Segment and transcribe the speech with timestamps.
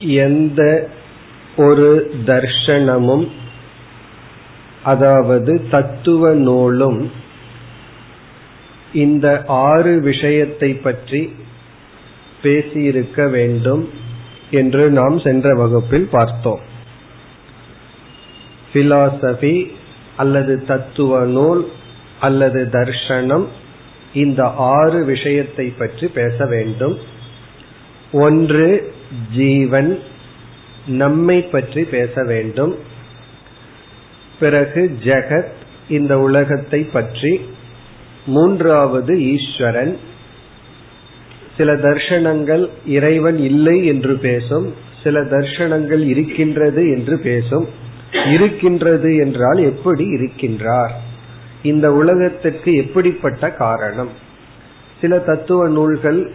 [0.00, 0.88] எந்த
[1.56, 3.28] ஒரு தர்ஷனமும்
[4.82, 7.10] அதாவது தத்துவ நூலும்
[8.92, 11.36] இந்த ஆறு விஷயத்தை பற்றி
[12.42, 13.88] பேசியிருக்க வேண்டும்
[14.50, 16.60] என்று நாம் சென்ற வகுப்பில் பார்த்தோம்.
[18.72, 19.70] பிலாசபி
[20.16, 21.68] அல்லது தத்துவ நூல்
[22.20, 23.46] அல்லது தர்ஷனம்
[24.12, 26.96] இந்த ஆறு விஷயத்தை பற்றி பேச வேண்டும்.
[28.12, 28.94] ஒன்று
[29.36, 29.98] ஜீவன்
[30.86, 32.76] நம்மை பற்றி பேச வேண்டும்.
[34.40, 35.52] பிறகு ஜெகத்
[35.88, 37.40] இந்த உலகத்தை பற்றி.
[38.26, 39.98] மூன்றாவது ஈஸ்வரன்.
[41.56, 44.74] சில தர்ஷனங்கள் இறைவன் இல்லை என்று பேசும்.
[45.02, 47.68] சில தர்ஷனங்கள் இருக்கின்றது என்று பேசும்.
[48.32, 50.90] இருக்கின்றது என்றால் எப்படி இருக்கின்றார்?
[51.62, 54.08] இந்த உலகத்திற்கு எப்படிப்பட்ட காரணம்?
[55.00, 56.32] சில தத்துவ நூல்கள்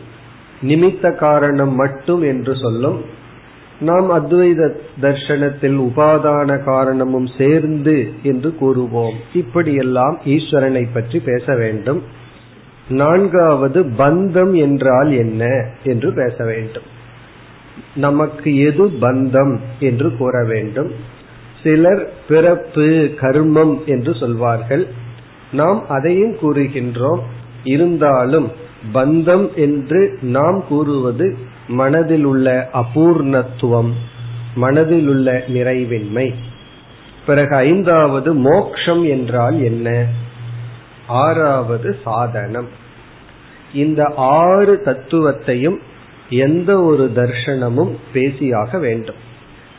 [0.61, 3.05] நிமித்த காரணம் மட்டும் என்று சொல்லும்.
[3.79, 9.13] நாம் அத்வைத தர்ஷனத்தில் உபாதான காரணமும் சேர்ந்து என்று கூறுவோம்.
[9.33, 12.03] இப்படியெல்லாம் ஈஸ்வரனை பற்றி பேச வேண்டும்.
[12.89, 16.83] நான்காவது பந்தம் என்றால் என்ன என்று பேச வேண்டும்.
[17.95, 20.91] நமக்கு எது பந்தம் என்று கூற வேண்டும்.
[21.63, 24.87] சிலர் பிறப்பு கர்மம் என்று சொல்வார்கள்.
[25.51, 27.19] நாம் அதையும் கூறுகின்றோம்.
[27.63, 28.51] இருந்தாலும்
[28.93, 31.37] பந்தம் என்று நாம் கூறுவது
[31.67, 33.91] மனதில் உள்ள அபூர்ணத்துவம்
[34.55, 36.33] மனதில் உள்ள நிறைவின்மை.
[37.25, 40.05] பிறகு ஐந்தாவது மோக்ஷம் என்றால் என்ன?
[41.07, 42.67] ஆறாவது சாதனம்.
[43.73, 45.77] இந்த ஆறு தத்துவத்தையும்
[46.29, 49.15] எந்த ஒரு தர்ஷனமும் பேசியாக வேண்டும்.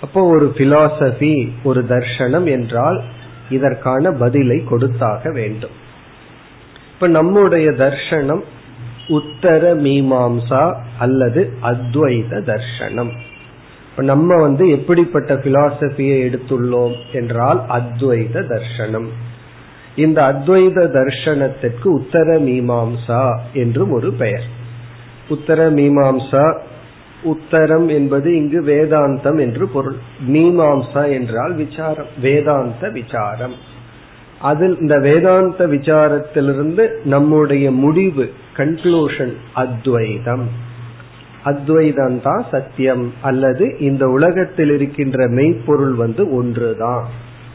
[0.01, 3.03] அப்போ ஒரு பிலாசபி ஒரு தர்ஷனம் என்றால்
[3.51, 5.71] இதற்கான பதிலை கொடுத்தாக வேண்டும்.
[6.93, 8.43] இப்ப நம்முடைய தர்ஷனம்
[9.09, 13.11] உத்தர மீமாம்சா அல்லது அத்வைத தர்ஷனம்.
[13.97, 19.07] நம்ம வந்து எப்படிப்பட்ட பிலாசபியை எடுத்துள்ளோம் என்றால் அத்வைத தர்ஷனம்.
[19.97, 24.45] இந்த அத்வைத தர்ஷனத்திற்கு உத்தர மீமாம்சா என்றும் ஒரு பெயர்.
[25.29, 26.59] உத்தர மீமாம்சா
[27.25, 29.97] உத்தரம் என்பது இங்கு வேதாந்தம் என்று பொருள்.
[30.29, 33.71] மீமாம்சா என்றால் விசாரம் வேதாந்த விசாரம்.
[34.43, 40.49] அதில் இந்த வேதாந்த விசாரத்திலிருந்து நம்முடைய முடிவு கன்க்ளூஷன் அத்வைதம்.
[41.45, 43.13] அத்வைதம் தான் சத்தியம்.
[43.23, 47.05] அல்லது இந்த உலகத்தில் இருக்கின்ற மெய்ப்பொருள் வந்து ஒன்றுதான்.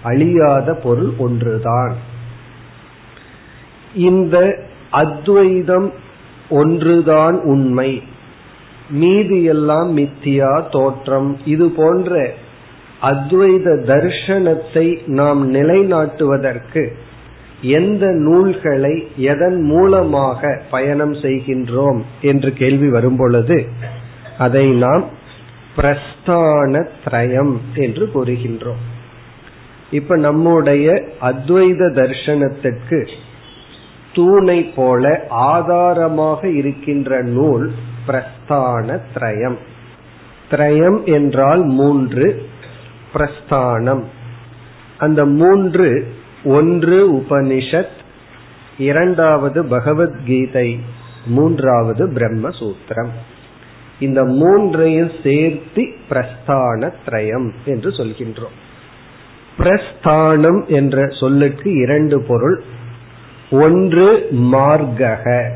[0.02, 1.96] அழியாத பொருள் ஒன்றுதான்.
[3.96, 4.60] இந்த
[4.92, 5.92] அத்வைதம்
[6.50, 8.04] ஒன்றுதான் உண்மை.
[8.90, 11.38] மீதி எல்லாம் மித்தியா தோற்றம்.
[11.46, 12.34] இது போன்ற
[13.02, 16.92] அத்வைத தர்ஷனத்தை நாம் நிலைநாட்டுவதற்கு
[17.62, 23.68] எந்த நூல்களை எதன் மூலமாக பயணம் செய்கின்றோம் என்று கேள்வி வரும்பொழுது
[24.38, 25.04] அதை நாம்
[25.76, 28.84] பிரஸ்தான திரயம் என்று கூறுகின்றோம்.
[29.92, 33.08] இப்ப நம்முடைய அத்வைத தர்ஷனத்திற்கு
[34.14, 37.72] தூணை போல ஆதாரமாக இருக்கின்ற நூல்
[38.08, 39.58] பிரஸ்தான திரயம்
[40.50, 42.47] திரயம் என்றால் மூன்று
[43.18, 44.04] பிரஸ்தானம்.
[44.98, 46.14] அந்த மூன்று
[46.44, 47.98] ஒன்று உபனிஷத்
[48.78, 50.80] இரண்டாவது பகவத்கீதை
[51.26, 53.10] மூன்றாவது பிரம்மசூத்திரம்.
[54.00, 58.56] இந்த மூன்றையும் சேர்த்து பிரஸ்தான திரயம் என்று சொல்கின்றோம்.
[59.58, 62.64] பிரஸ்தானம் என்ற சொல்லுக்கு இரண்டு பொருள்.
[63.52, 65.50] ஒன்று மார்கக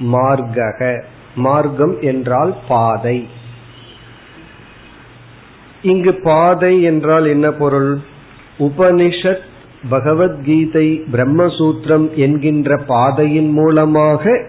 [0.00, 1.02] மார்கக
[1.34, 3.28] மார்க்கம் என்றால் பாதை.
[5.82, 8.00] இங்கு பாதை என்றால் என்ன பொருள்?
[8.58, 9.46] உபனிஷத்
[9.90, 14.42] பகவத்கீதை பிரம்மசூத்திரம் என்கின்ற பாதையின் மூலமாக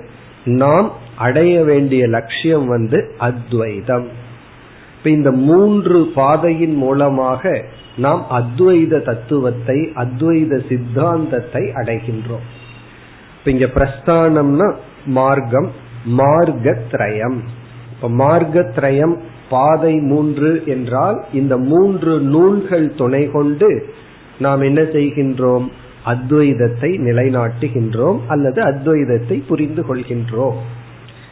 [0.45, 4.07] நாம் அடைய வேண்டிய லட்சியம் வந்து அத்வைதம்.
[4.97, 12.47] இப்ப இந்த மூன்று பாதையின் மூலமாக நாம் அத்வைத தத்துவத்தை அத்வைத சித்தாந்தத்தை அடைகின்றோம்.
[13.37, 14.75] இப்ப இங்க பிரஸ்தானம்னா
[15.05, 15.71] மார்க்கம்
[16.17, 17.37] மார்க்கத்ரயம்.
[17.91, 19.17] இப்ப மார்க்கத்ரயம்
[19.49, 23.93] பாதை மூன்று என்றால் இந்த மூன்று நூல்கள் துணை கொண்டு
[24.39, 25.67] நாம் என்ன செய்கின்றோம்?
[26.05, 30.55] அத்வைதத்தை நிலைநாட்டுகின்றோம் அல்லது அத்வைதத்தை புரிந்து கொள்கின்றோம்.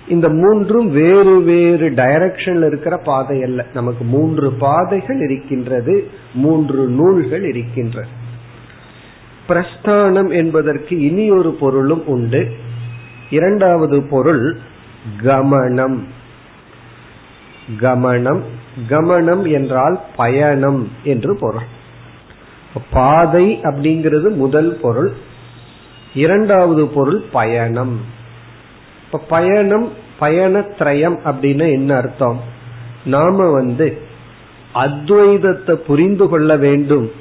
[0.07, 3.65] இந்த மூன்றும் வேறு வேறு டைரக்ஷன்ல இருக்கிற பாதை அல்ல.
[3.73, 8.07] நமக்கு மூன்று பாதைகள் இருக்கின்றது மூன்று நூல்கள் இருக்கின்றது
[9.47, 12.47] பிரஸ்தானம் என்பதற்கு இனி ஒரு பொருளும் உண்டு.
[13.29, 14.57] இரண்டாவது பொருள்
[15.23, 15.97] கமனம்.
[17.81, 18.41] கமனம்.
[18.89, 21.75] கமனம் என்றால் பயணம் என்று பொருள்.
[22.91, 25.11] பாதை அப்படிங்கிறது முதல் பொருள்.
[26.13, 28.01] இரண்டாவது பொருள் பயணம்.
[29.05, 32.41] இப்ப பயணம் பயணத்திரயம் அப்படின்னு என்ன அர்த்தம்?
[33.05, 33.97] நாம வந்து
[34.75, 37.11] அத்வைதத்தை புரிந்து கொள்ள வேண்டும்.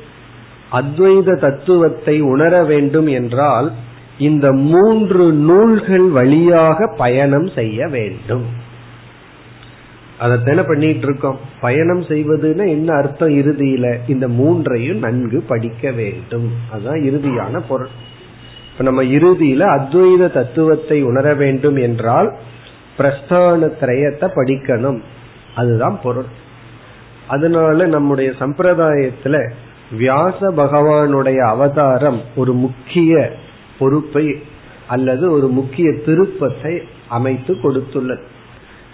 [0.72, 3.72] அத்வைத தத்துவத்தை உணர வேண்டும் என்றால்
[4.18, 8.64] இந்த மூன்று நூல்கள் வழியாக பயணம் செய்ய வேண்டும்.
[10.20, 13.96] அதைத்தானே பண்ணிட்டு இருக்கோம் பயணம் செய்வதுன்னா என்ன அர்த்தம் இறுதியில?
[14.06, 16.50] இந்த மூன்றையும் நன்கு படிக்க வேண்டும்.
[16.70, 17.88] அதுதான் இறுதியான பொருள்.
[18.72, 22.36] இப்ப நம்ம இறுதியில அத்வைத தத்துவத்தை உணர வேண்டும் என்றால்
[22.98, 25.00] பிரஸ்தான திரயத்தை படிக்கணும்.
[25.56, 26.44] அதுதான் பொருள்.
[27.28, 29.50] அதனால நம்முடைய சம்பிரதாயத்துல
[29.98, 33.32] வியாச பகவானுடைய அவதாரம் ஒரு முக்கிய
[33.78, 34.42] பொறுப்பை
[34.86, 38.22] அல்லது ஒரு முக்கிய திருப்பத்தை அமைத்து கொடுத்துள்ளது.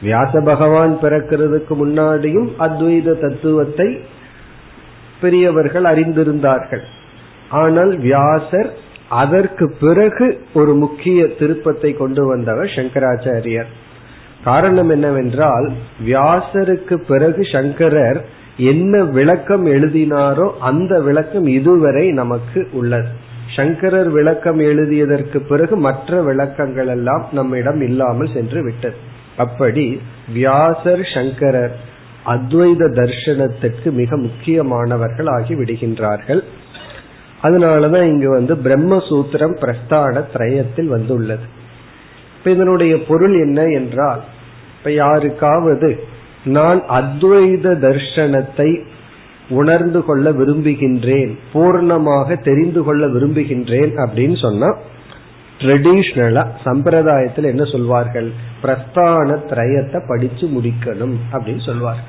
[0.02, 3.88] வியாச பகவான் பிறக்கிறதுக்கு முன்னாடியும் அத்வைத தத்துவத்தை
[5.20, 6.84] பெரியவர்கள் அறிந்திருந்தார்கள்.
[7.48, 8.70] ஆனால் வியாசர்
[9.22, 13.70] அதற்கு பிறகு ஒரு முக்கிய திருப்பத்தை கொண்டு வந்தவர் சங்கராச்சாரியர்.
[14.44, 15.66] காரணம் என்னவென்றால்
[16.06, 18.20] வியாசருக்கு பிறகு சங்கரர்
[18.56, 23.10] என்ன விளக்கம் எழுதினாரோ அந்த விளக்கம் இதுவரை நமக்கு உள்ளது.
[23.56, 28.98] சங்கரர் விளக்கம் எழுதியதற்கு பிறகு மற்ற விளக்கங்கள் எல்லாம் நம்மிடம் இல்லாமல் சென்று விட்டது.
[29.36, 30.00] அப்படி
[30.32, 31.74] வியாசர் சங்கரர்
[32.26, 36.42] அத்வைத தர்சனத்துக்கு மிக முக்கியமானவர்கள் ஆகி விடுகின்றார்கள்.
[37.42, 41.42] அதனாலதான் இங்கு வந்து பிரம்மசூத்திரம் பிரஸ்தான திரயத்தில் வந்துள்ளது.
[42.38, 44.20] இப்ப இதனுடைய பொருள் என்ன என்றால்
[44.78, 46.04] இப்ப யாருக்காவது
[46.44, 48.84] நான் அத்வைத தர்சனத்தை
[49.48, 54.76] உணர்ந்து கொள்ள விரும்புகின்றேன் பூர்ணமாக தெரிந்து கொள்ள விரும்புகின்றேன் அப்படின்னு சொன்னா
[55.58, 58.32] ட்ரெடிஷ்னலா சம்பிரதாயத்தில் என்ன சொல்வார்கள்?
[58.62, 62.02] பிரஸ்தான திரயத்தை படிச்சு முடிக்கணும் அப்படின்னு சொல்லுவார்.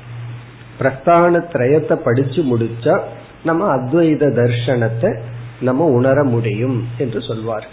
[0.78, 3.00] பிரஸ்தான திரயத்தை படிச்சு முடிச்சா
[3.44, 5.18] நம்ம அத்வைத தர்சனத்தை
[5.60, 7.66] நம்ம உணர முடியும் என்று சொல்வார்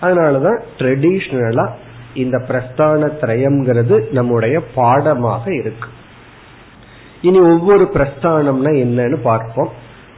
[0.00, 1.66] அதனாலதான் ட்ரெடிஷ்னலா
[2.14, 5.88] இந்த பிரஸ்தான திரயம்ங்கிறது நம்முடைய பாடமாக இருக்கு.
[7.22, 9.70] இனி ஒவ்வொரு பிரஸ்தானம்னா என்னன்னு பார்ப்போம்.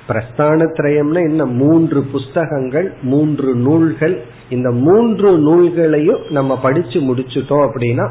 [0.09, 4.23] பிரஸ்தான திரயம்னா என்ன மூன்று புஸ்தகங்கள் மூன்று நூல்கள்.
[4.49, 8.11] இந்த மூன்று நூல்களையும் நம்ம படிச்சு முடிச்சுட்டோம் அப்படின்னா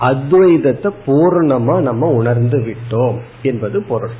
[0.00, 4.14] அத்வைதத்தை பூர்ணமா நம்ம உணர்ந்து விட்டோம் என்பது பொருள்.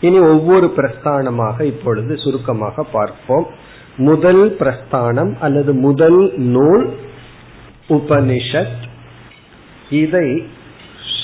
[0.00, 3.46] இனி ஒவ்வொரு பிரஸ்தானமாக இப்பொழுது சுருக்கமாக பார்ப்போம்.
[3.96, 6.94] முதல் பிரஸ்தானம் அல்லது முதல் நூல்
[7.88, 8.82] உபனிஷத்.
[9.90, 10.46] இதை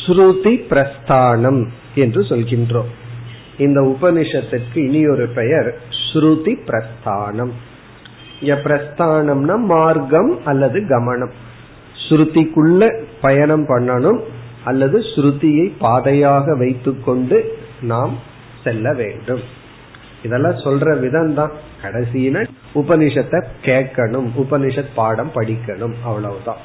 [0.06, 2.90] ஸ்ருதி பிரஸ்தானம் என்று சொல்கின்றோம்.
[3.66, 5.68] இந்த உபனிஷத்திற்கு இனி ஒரு பெயர்
[6.04, 7.52] ஸ்ருதி பிரஸ்தானம்.
[8.64, 11.32] பிரஸ்தானம்னா மார்க்கம் அல்லது கமனம்.
[12.04, 12.82] ஸ்ருதிக்குள்ள
[13.20, 14.20] பயணம் பண்ணணும்
[14.64, 17.38] அல்லது ஸ்ருதியை பாதையாக வைத்துக்கொண்டு
[17.90, 18.14] நாம்
[18.64, 19.42] செல்ல வேண்டும்.
[20.22, 21.52] இதெல்லாம் சொல்ற விதம் தான்
[21.82, 22.42] கடைசியில
[22.80, 26.62] உபனிஷத்தை கேட்கணும் உபனிஷத் பாடம் படிக்கணும் அவ்வளவுதான்.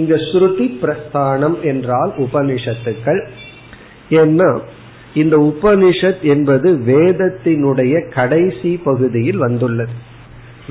[0.00, 3.20] இங்க ஸ்ருதி பிரஸ்தானம் என்றால் உபனிஷத்துக்கள்.
[4.20, 4.48] ஏன்னா
[5.14, 9.90] இந்த உபனிஷத் என்பது வேதத்தினுடைய கடைசி பகுதியில் வந்துள்ளது.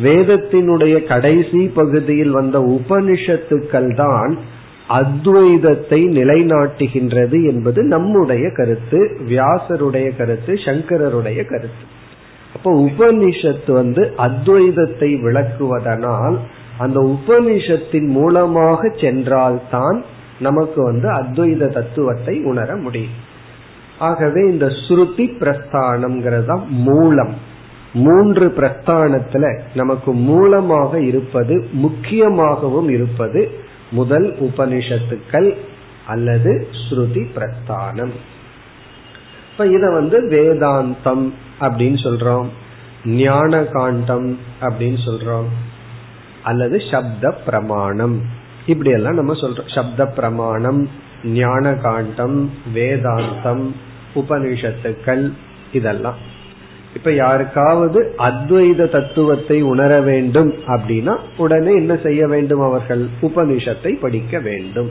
[0.04, 4.38] வேதத்தினுடைய கடைசி பகுதியில் வந்த உபனிஷத்துக்கள் தான்
[4.90, 11.84] அத்வைதத்தை நிலைநாட்டுகின்றது என்பது நம்முடைய கருத்து வியாசருடைய கருத்து சங்கரருடைய கருத்து.
[12.56, 16.38] அப்போ உபனிஷத்து வந்து அத்வைதத்தை விளக்குவதனால்
[16.78, 20.04] அந்த உபனிஷத்தின் மூலமாக சென்றால்தான்
[20.40, 23.30] நமக்கு வந்து அத்வைத தத்துவத்தை உணர முடியும்.
[24.02, 27.34] ஆகவே இந்த ஸ்ருதி பிரஸ்தானம்ங்கிறது மூலம்.
[27.94, 33.42] மூன்று பிரஸ்தானத்துல நமக்கு மூலமாக இருப்பது முக்கியமாகவும் இருப்பது
[33.92, 35.50] முதல் உபனிஷத்துக்கள்
[36.08, 38.14] அல்லது ஸ்ருதி பிரஸ்தானம்.
[39.52, 41.26] இப்ப இத வந்து வேதாந்தம்
[41.60, 42.48] அப்படின்னு சொல்றோம்
[43.06, 44.30] ஞான காண்டம்
[44.62, 45.50] அப்படின்னு சொல்றோம்
[46.44, 48.18] அல்லது சப்த பிரமாணம்.
[48.66, 49.70] இப்படி எல்லாம் நம்ம சொல்றோம்.
[49.76, 50.82] சப்த பிரமாணம்
[51.24, 52.38] ஞான காண்டம்
[52.76, 53.66] வேதாந்தம்
[54.16, 55.32] உபனிஷத்துக்கள்
[55.74, 56.40] இதெல்லாம்.
[56.96, 63.08] இப்ப யாருக்காவது அத்வைத தத்துவத்தை உணர வேண்டும் அப்படின்னா உடனே என்ன செய்ய வேண்டும் அவர்கள்?
[63.22, 64.90] உபனிஷத்தை படிக்க வேண்டும்.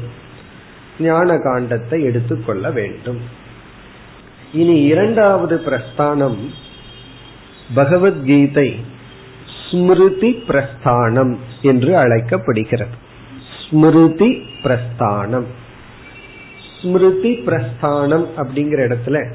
[0.98, 3.20] ஞான காண்டத்தை எடுத்துக்கொள்ள வேண்டும்.
[4.52, 6.38] இனி இரண்டாவது பிரஸ்தானம்
[7.74, 8.76] பகவத்கீதை
[9.70, 12.96] ஸ்மிருதி பிரஸ்தானம் என்று அழைக்கப்படுகிறது.
[13.68, 15.44] ஸ்மிருதி பிரஸ்தானம்.
[16.82, 19.32] ஸ்மிருதி பிரஸ்தானம் அப்படிங்கிற இடத்துல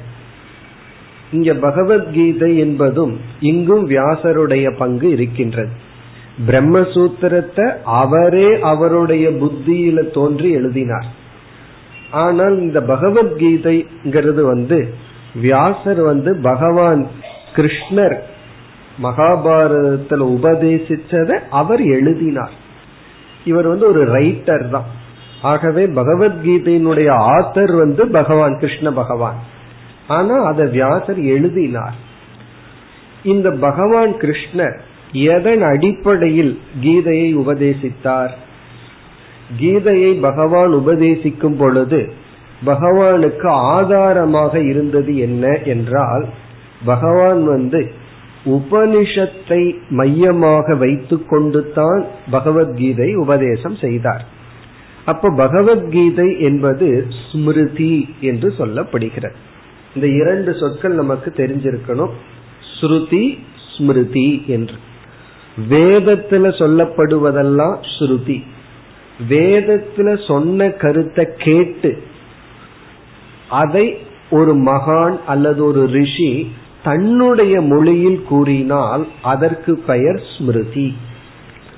[1.32, 5.70] இங்க பகவத்கீதை என்பதும் இங்கும் வியாசருடைய பங்கு இருக்கின்றது.
[6.46, 11.06] பிரம்மசூத்திரத்தை அவரே அவருடைய புத்தியில தோன்றி எழுதினார்.
[12.10, 14.94] ஆனால் இந்த பகவத்கீதைங்கிறது வந்து
[15.34, 17.06] வியாசர் வந்து பகவான்
[17.54, 18.16] கிருஷ்ணர்
[19.02, 22.54] மகாபாரதத்தில் உபதேசிச்சத அவர் எழுதினார்.
[23.44, 25.04] இவர் வந்து ஒரு ரைட்டர் தான்.
[25.50, 29.38] ஆகவே பகவத்கீதையினுடைய ஆத்தர் வந்து பகவான் கிருஷ்ண பகவான்.
[30.08, 31.96] ஆனா அதை வியாசர் எழுதினார்.
[33.24, 34.76] இந்த பகவான் கிருஷ்ணர்
[35.32, 38.32] எதன் அடிப்படையில் கீதையை உபதேசித்தார்?
[39.60, 42.00] கீதையை பகவான் உபதேசிக்கும் பொழுது
[42.66, 46.24] பகவானுக்கு ஆதாரமாக இருந்தது என்ன என்றால்
[46.84, 47.80] பகவான் வந்து
[48.54, 49.62] உபனிஷத்தை
[49.98, 54.24] மையமாக வைத்துக் கொண்டு தான் பகவத்கீதை உபதேசம் செய்தார்.
[55.06, 59.34] அப்ப பகவத்கீதை என்பது ஸ்மிருதி என்று சொல்லப்படுகிறது.
[59.94, 62.10] இந்த இரண்டு சொற்கள் நமக்கு தெரிஞ்சிருக்கணும்.
[62.80, 63.38] ஸ்ருதி
[63.76, 64.74] ஸ்மிருதி என்று.
[65.70, 68.42] வேதத்துல சொல்லப்படுவதெல்லாம் ஸ்ருதி.
[69.28, 72.02] வேதத்துல சொன்ன கருத்தை கேட்டு
[73.48, 73.98] அதை
[74.30, 80.96] ஒரு மகான் அல்லது ஒரு ரிஷி தன்னுடைய மொழியில் கூறினால் அதற்கு பெயர் ஸ்மிருதி.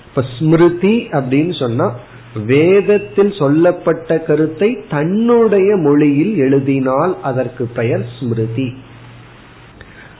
[0.08, 1.96] இப்ப ஸ்மிருதி அப்படின்னு சொன்னா
[2.34, 8.74] வேதத்தில் சொல்லப்பட்ட கருத்தை தன்னுடைய மொழியில் எழுதினால் அதற்கு பெயர் ஸ்மிருதி.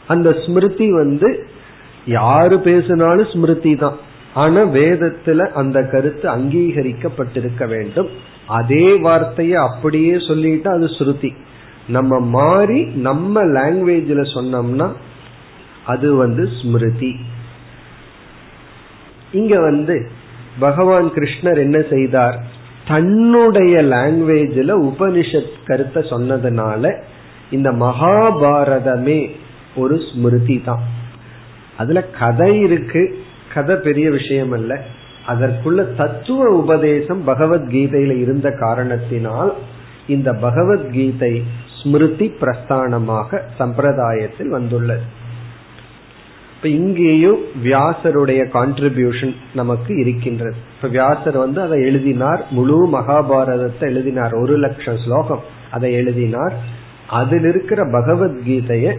[0.06, 1.46] அந்த ஸ்மிருதி வந்து
[2.06, 3.96] யாரு பேசினாலும் ஸ்மிருதி தான்.
[4.34, 8.08] ஆனா வேதத்துல அந்த கருத்து அங்கீகரிக்கப்பட்டிருக்க வேண்டும்.
[8.46, 11.34] அதே வார்த்தையை அப்படியே சொல்லிட்டு அது ஸ்ருதி.
[11.88, 14.92] நம்ம மாறி நம்ம லாங்குவேஜ்ல சொன்னோம்னா
[15.84, 17.16] அது வந்து ஸ்மிருதி.
[19.32, 20.10] இங்க வந்து
[20.58, 22.44] பகவான் கிருஷ்ணர் என்ன செய்தார்?
[22.88, 27.02] தன்னுடைய லாங்குவேஜில் உபனிஷத் கருத்தை சொன்னதுனால
[27.50, 29.30] இந்த மகாபாரதமே
[29.76, 30.82] ஒரு ஸ்மிருதி தான்.
[31.76, 33.18] அதுல கதை இருக்கு.
[33.54, 34.82] கதை பெரிய விஷயம் அல்ல.
[35.28, 39.54] அதற்குள்ள தத்துவ உபதேசம் பகவத்கீதையில இருந்த காரணத்தினால்
[40.06, 41.42] இந்த பகவத்கீதை
[41.82, 45.17] ஸ்மிருதி பிரஸ்தானமாக சம்பிரதாயத்தில் வந்துள்ளது.
[46.58, 50.54] இப்ப இங்கேயும் வியாசருடைய கான்ட்ரிபியூஷன் நமக்கு இருக்கின்றது.
[50.76, 56.54] இப்ப வியாசர் வந்து அதை எழுதினார் முழு மகாபாரதத்தை எழுதினார் ஒரு லட்சம் ஸ்லோகம் அதை எழுதினார்.
[57.08, 58.98] அதில் இருக்கிற பகவத்கீதைய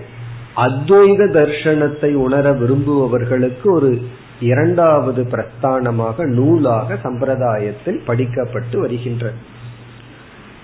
[0.55, 4.01] அத்வைத தர்ஷனத்தை உணர விரும்புபவர்களுக்கு ஒரு
[4.41, 9.35] இரண்டாவது பிரஸ்தானமாக நூலாக சம்பிரதாயத்தில் படிக்கப்பட்டு வருகின்றது.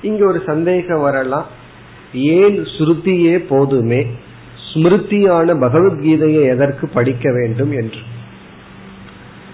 [0.01, 1.45] இங்க ஒரு சந்தேகம் வரலாம்.
[2.13, 4.05] ஏன் ஸ்ருதியே போதுமே?
[4.75, 7.99] ஸ்மிருதியான பகவத்கீதையை எதற்கு படிக்க வேண்டும் என்று.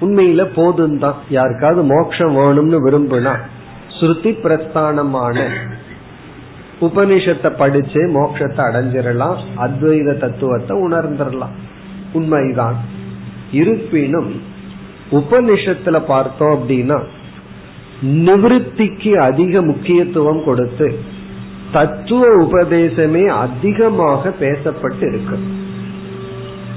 [0.02, 3.36] உண்மையில போதும் தான் யாருக்காவது மோட்சம் வேணும்னு விரும்புனா
[4.00, 5.48] ஸ்ருதி பிரஸ்தானமான
[6.82, 11.56] உபனிஷத்தை படிச்சு மோட்சத்தை அடைஞ்சிடலாம் அத்வைத தத்துவத்தை உணர்ந்துடலாம்.
[12.14, 12.76] உண்மைதான்.
[13.52, 14.42] இருப்பினும்
[15.12, 17.04] உபனிஷத்துல பார்த்தோம் அப்படின்னா
[18.02, 21.00] நிவிருத்திக்கு அதிக முக்கியத்துவம் கொடுத்து
[21.72, 25.38] தத்துவ உபதேசமே அதிகமாக பேசப்பட்டு இருக்கு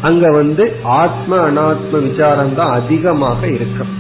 [0.01, 3.93] அங்க வந்து ஆத்ம அனாத்ம விசாரம் தான் அதிகமாக இருக்கும்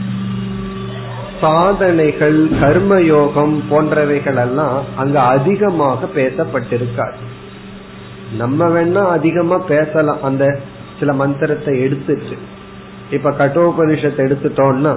[1.40, 7.18] சாதனைகள் கர்மயோகம் போன்றவைகள் எல்லாம் அங்க அதிகமாக பேசப்பட்டிருக்காது.
[8.36, 10.22] நம்ம வேணா அதிகமா பேசலாம்.
[10.22, 10.44] அந்த
[10.98, 12.36] சில மந்திரத்தை எடுத்துச்சு
[13.10, 14.94] இப்ப கட்டோபனிஷத்தை எடுத்துட்டோம்னா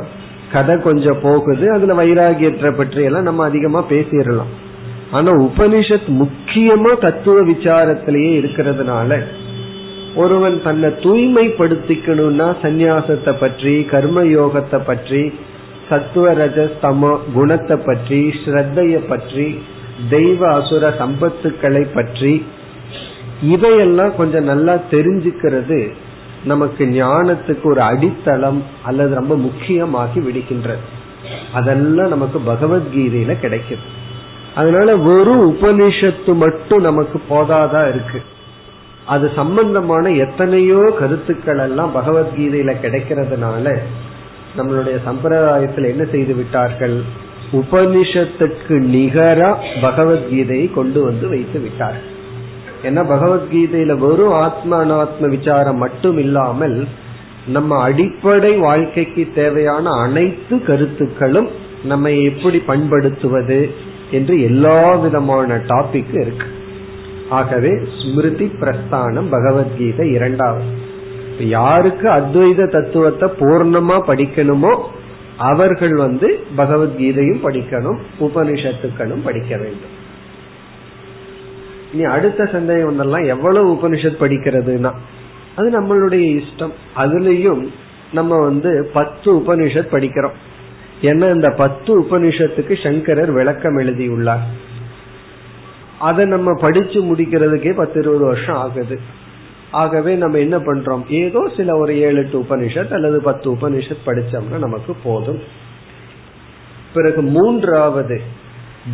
[0.51, 1.66] கதை கொஞ்சம் போகுது.
[1.72, 4.54] அதுல வைராகியற்ற பற்றி எல்லாம் நம்ம அதிகமா பேசிடலாம்.
[5.12, 9.24] ஆனா உபனிஷத் முக்கியமா தத்துவ விசாரத்திலேயே இருக்கிறதுனால
[10.16, 15.34] ஒருவன் தன்னை தூய்மைப்படுத்திக்கணும்னா சந்நியாசத்தை பற்றி கர்ம யோகத்தை பற்றி
[15.90, 19.60] சத்துவ ரஜஸ்தம குணத்தை பற்றி ஸ்ரத்தைய பற்றி
[20.10, 22.46] தெய்வ அசுர சம்பத்துக்களை பற்றி
[23.42, 25.92] இதையெல்லாம் கொஞ்சம் நல்லா தெரிஞ்சுக்கிறது
[26.46, 30.84] நமக்கு ஞானத்துக்கு ஒரு அடித்தளம் அல்லது ரொம்ப முக்கியமாகி விடுகின்றது.
[31.54, 33.86] அதெல்லாம் நமக்கு பகவத்கீதையில கிடைக்குது.
[34.60, 38.20] அதனால வெறும் உபனிஷத்து மட்டும் நமக்கு போதாதா இருக்கு.
[39.06, 43.66] அது சம்பந்தமான எத்தனையோ கருத்துக்கள் எல்லாம் பகவத்கீதையில கிடைக்கிறதுனால
[44.58, 46.96] நம்மளுடைய சம்பிரதாயத்தில் என்ன செய்து விட்டார்கள்?
[47.52, 49.50] உபனிஷத்துக்கு நிகரா
[49.82, 52.14] பகவத்கீதையை கொண்டு வந்து வைத்து விட்டார்கள்.
[52.84, 56.78] ஏன்னா பகவத்கீதையில வெறும் ஆத்ம அனாத்ம விசாரம் மட்டும் இல்லாமல்
[57.48, 61.50] நம்ம அடிப்படை வாழ்க்கைக்கு தேவையான அனைத்து கருத்துக்களும்
[61.84, 63.60] நம்ம எப்படி பண்படுத்துவது
[64.12, 66.46] என்று எல்லா விதமான டாபிக் இருக்கு.
[67.30, 70.86] ஆகவே ஸ்மிருதி பிரஸ்தானம் பகவத்கீதை இரண்டாவது.
[71.40, 74.82] யாருக்கு அத்வைத தத்துவத்தை பூர்ணமா படிக்கணுமோ
[75.38, 79.96] அவர்கள் வந்து பகவத்கீதையும் படிக்கணும் உபனிஷத்துக்களும் படிக்க வேண்டும்.
[81.94, 84.92] இனி அடுத்த சந்தேகம் வந்தெல்லாம் எவ்வளவு உபனிஷத் படிக்கிறதுனா
[85.56, 86.72] அது நம்மளுடைய இஷ்டம்.
[86.98, 87.68] அதுலயும்
[88.14, 90.38] நம்ம வந்து பத்து உபனிஷத் படிக்கிறோம்.
[91.01, 94.48] ஏன்னா இந்த பத்து உபனிஷத்துக்கு சங்கரர் விளக்கம் எழுதியுள்ளார்.
[96.00, 99.00] அதை நம்ம படிச்சு முடிக்கிறதுக்கே பத்து இருபது வருஷம் ஆகுது.
[99.72, 101.08] ஆகவே நம்ம என்ன பண்றோம்?
[101.08, 105.42] ஏதோ சில ஒரு ஏழு எட்டு உபனிஷத் அல்லது பத்து உபனிஷத் படிச்சோம்னா நமக்கு போதும்.
[106.94, 108.22] பிறகு மூன்றாவது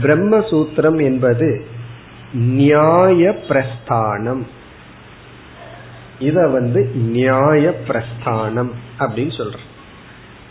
[0.02, 1.66] பிரம்மசூத்திரம் என்பது
[2.34, 4.42] நியாய பிரஸ்தானம்.
[6.20, 9.72] இத வந்து நியாய பிரஸ்தானம் அப்படின்னு சொல்றோம்.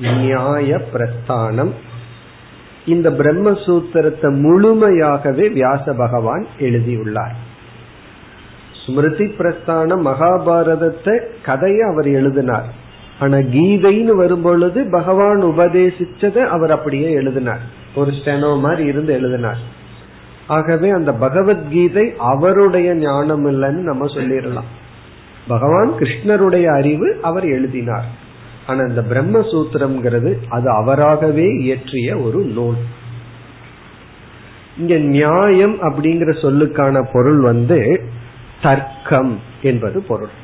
[0.02, 1.72] நியாய பிரஸ்தானம்
[2.86, 7.34] இந்த பிரம்மசூத்திரத்தை முழுமையாகவே வியாச பகவான் எழுதியுள்ளார்.
[8.86, 12.64] ஸ்மிருதி பிரஸ்தானம் மகாபாரதத்தை கதையை அவர் எழுதினார்.
[13.18, 17.60] ஆனா கீதைன்னு வரும்பொழுது பகவான் உபதேசிச்சதை அவர் அப்படியே எழுதினார்.
[17.94, 19.60] ஒரு ஸ்டெனோ மாதிரி இருந்து எழுதினார்.
[20.46, 24.70] ஆகவே அந்த பகவத்கீதை அவருடைய ஞானம் இல்லைன்னு நம்ம சொல்லிடலாம்.
[25.48, 28.21] பகவான் கிருஷ்ணருடைய அறிவு அவர் எழுதினார்.
[28.66, 32.76] ஆனா இந்த பிரம்மசூத்திரம்ங்கிறது அது அவராகவே இயற்றிய ஒரு நூல்.
[34.78, 38.04] இங்க நியாயம் அப்படிங்கிற சொல்லுக்கான பொருள் வந்து
[38.62, 40.40] தர்க்கம் என்பது பொருள்.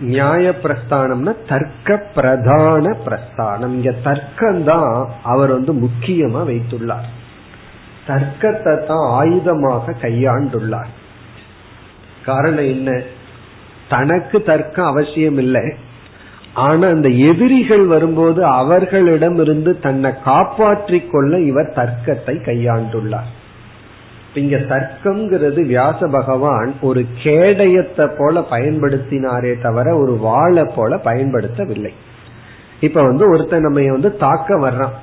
[0.00, 3.74] நியாய பிரஸ்தானம்னா தர்க்க பிரதான பிரஸ்தானம்.
[3.74, 7.08] இங்க தர்க்கம் தான் அவர் வந்து முக்கியமா வைத்துள்ளார்.
[8.06, 10.92] தர்க்கத்தை தான் ஆயுதமாக கையாண்டுள்ளார்.
[12.24, 13.02] காரணம் என்ன?
[13.88, 15.74] தனக்கு தர்க்கம் அவசியம் இல்லை
[16.56, 23.30] ஆனா அந்த எதிரிகள் வரும்போது அவர்களிடமிருந்து தன்னை காப்பாற்றிக் கொள்ள இவர் தர்க்கத்தை கையாண்டுள்ளார்.
[24.34, 31.92] இங்க தர்க்கம்ங்கிறது வியாச பகவான் ஒரு கேடயத்தை போல பயன்படுத்தினாரே தவிர ஒரு வாழை போல பயன்படுத்தவில்லை.
[32.80, 34.96] இப்ப வந்து ஒருத்தன் நம்ம வந்து தாக்க வர்றான்.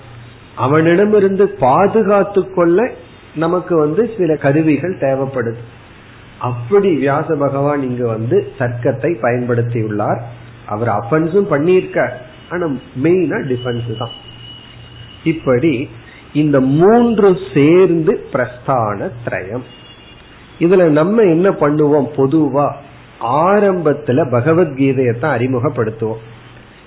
[0.56, 2.90] அவனிடமிருந்து பாதுகாத்து கொள்ள
[3.36, 5.62] நமக்கு வந்து சில கருவிகள் தேவைப்படுது.
[6.40, 10.22] அப்படி வியாச பகவான் இங்கு வந்து தர்க்கத்தை பயன்படுத்தியுள்ளார்.
[10.74, 12.16] அவர் அஃபென்ஸும் பண்ணியிருக்கார்.
[12.50, 12.66] ஆனா
[13.04, 14.16] மெயினா டிஃபென்ஸ் தான்.
[15.24, 15.74] இப்படி
[16.34, 19.66] இந்த மூன்று சேர்ந்து பிரஸ்தான திரயம்.
[20.60, 22.08] இதுல நம்ம என்ன பண்ணுவோம்?
[22.18, 22.68] பொதுவா
[23.42, 26.22] ஆரம்பத்துல பகவத்கீதையை தான் அறிமுகப்படுத்துவோம்.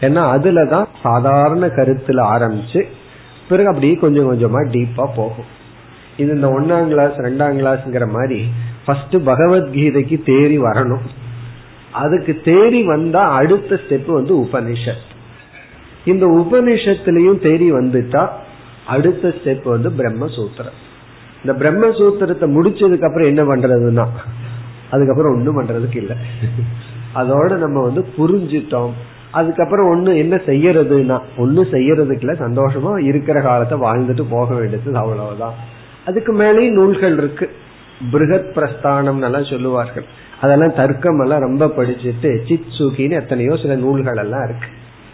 [0.00, 2.80] ஏன்னா அதுலதான் சாதாரண கருத்துல ஆரம்பிச்சு
[3.48, 5.50] பிறகு அப்படியே கொஞ்சம் கொஞ்சமா டீப்பா போகும்.
[6.16, 8.38] இது இந்த ஒன்னாம் கிளாஸ் ரெண்டாம் கிளாஸ்ங்கிற மாதிரி
[8.84, 11.06] ஃபர்ஸ்ட் பகவத்கீதைக்கு தேறி வரணும்.
[11.96, 15.04] அதுக்கு தேறி வந்தா அடுத்த ஸ்டெப் வந்து உபனிஷத்.
[16.04, 18.28] இந்த உபனிஷத்துலயும் தேறி வந்துட்டா
[18.86, 20.76] அடுத்த ஸ்டெப் வந்து பிரம்மசூத்திரம்.
[21.44, 24.06] இந்த பிரம்மசூத்திரத்தை முடிச்சதுக்கு அப்புறம் என்ன பண்றதுன்னா
[24.90, 26.16] அதுக்கப்புறம் ஒன்றும் பண்றதுக்கு இல்லை.
[27.14, 28.90] அதோட நம்ம வந்து புரிஞ்சிட்டோம்.
[29.30, 35.54] அதுக்கப்புறம் ஒண்ணு என்ன செய்யறதுன்னா ஒண்ணு செய்யறதுக்குல சந்தோஷமா இருக்கிற காலத்தை வாழ்ந்துட்டு போக வேண்டியது அவ்வளவுதான்.
[36.06, 37.50] அதுக்கு மேலேயும் நூல்கள் இருக்கு.
[38.12, 40.04] பிருகத் பிரஸ்தானம் எல்லாம் சொல்லுவார்கள்.
[40.40, 44.68] அதெல்லாம் தர்க்கம் எல்லாம் ரொம்ப படிச்சுட்டு சித் சுகின்னு எத்தனையோ சில நூல்கள் எல்லாம் இருக்கு.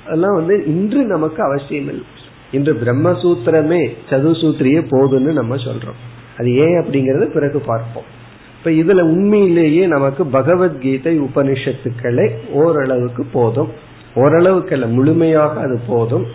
[0.07, 2.05] அதெல்லாம் வந்து இன்று நமக்கு அவசியம் இல்லை.
[2.51, 6.01] இன்று பிரம்மசூத்திரமே சதுசூத்திரியே போதுன்னு நம்ம சொல்றோம்.
[6.39, 8.21] அது ஏன் அப்படிங்கறது பிறகு பார்ப்போம்.
[8.59, 13.69] இப்ப இதுல உண்மையிலேயே நமக்கு பகவத்கீதை உபனிஷத்துக்களை ஓரளவுக்கு போதும்.
[14.15, 16.27] ஓரளவுக்கு அல்ல முழுமையாக அது போதும்.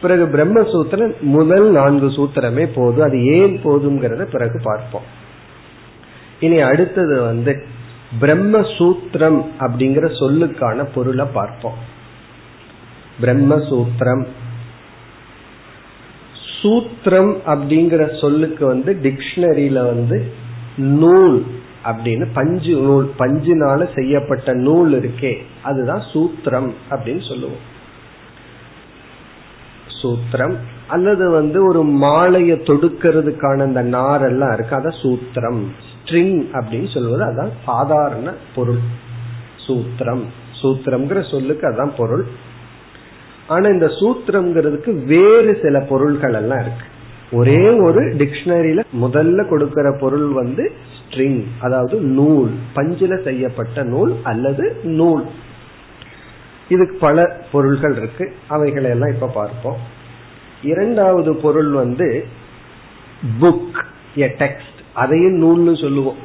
[0.00, 3.04] பிறகு பிரம்மசூத்திரம் முதல் நான்கு சூத்திரமே போதும்.
[3.04, 5.02] அது ஏன் போதுங்கிறத பிறகு பார்ப்போம்.
[6.40, 7.64] இனி அடுத்தது வந்து
[8.20, 11.78] பிரம்மசூத்திரம் அப்படிங்கிற சொல்லுக்கான பொருளை பார்ப்போம்.
[13.20, 14.26] பிரம்மசூத்திரம்.
[16.62, 20.32] சூத்திரம் அப்படிங்கிற சொல்லுக்கு வந்து டிக்ஷனரியில வந்து
[20.76, 21.46] நூல்
[21.84, 27.78] அப்படின்னு பஞ்சு நூல் பஞ்சினால செய்யப்பட்ட நூல் இருக்கே அதுதான் சூத்திரம் அப்படின்னு சொல்லுவோம்.
[30.02, 30.56] சூத்திரம்.
[30.86, 35.64] அல்லது வந்து ஒரு மாலையை தொடுக்கிறதுக்கான அந்த நாரெல்லாம் இருக்கு அத சூத்திரம்.
[36.04, 38.78] ஸ்ட்ரிங் அப்படின்னு சொல்வது அதான் சாதாரண பொருள்.
[39.66, 40.24] சூத்திரம்.
[40.62, 42.24] சூத்திரம்ங்கிற சொல்லுக்கு அதான் பொருள்.
[43.48, 46.84] ஆனா இந்த சூத்திரம்ங்கிறதுக்கு வேறு சில பொருள்கள் எல்லாம் இருக்கு.
[47.32, 50.72] ஒரே ஒரு டிக்ஷனரியில முதல்ல கொடுக்கிற பொருள் வந்து
[51.10, 55.24] ஸ்ட்ரிங் அதாவது நூல் பஞ்சில செய்யப்பட்ட நூல் அல்லது நூல்.
[56.68, 58.34] இதுக்கு பல பொருள்கள் இருக்கு.
[58.46, 59.76] அவைகளை எல்லாம் இப்ப பார்ப்போம்.
[60.62, 62.26] இரண்டாவது பொருள் வந்து
[63.40, 63.84] புக்
[64.16, 66.16] எ டெக்ஸ்ட் அதையும் நூல்னு சொல்லுவோம்.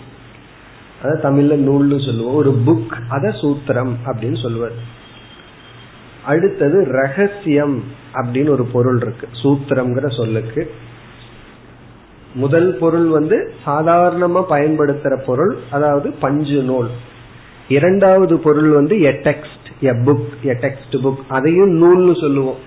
[1.04, 2.36] அதாவது தமிழ்ல நூல்னு சொல்லுவோம்.
[2.36, 4.76] ஒரு புக் அத சூத்திரம் அப்படின்னு சொல்லுவது
[6.26, 9.28] அடுத்தது ரகசியம் அப்படின்னு ஒரு பொருள் இருக்கு.
[9.44, 10.74] சூத்திரம்ங்கிற சொல்லுக்கு.
[12.34, 16.88] முதல் பொருள் வந்து சாதாரணமா பயன்படுத்துற பொருள் அதாவது பஞ்சு நூல்.
[17.68, 22.58] இரண்டாவது பொருள் வந்து a text a book a text book அதையும் நூல்னு சொல்லுவோம்.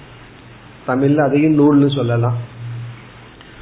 [0.87, 2.37] தமிழ்ல அதையும் நூல்னு சொல்லலாம்.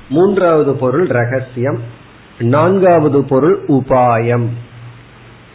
[0.08, 1.80] மூன்றாவது பொருள் ரகசியம்.
[2.38, 4.46] நான்காவது பொருள் உபாயம்.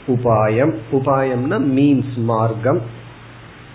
[0.07, 0.75] உபாயம்.
[0.91, 2.81] உபாயம்னா மீன்ஸ் மார்க்கம்.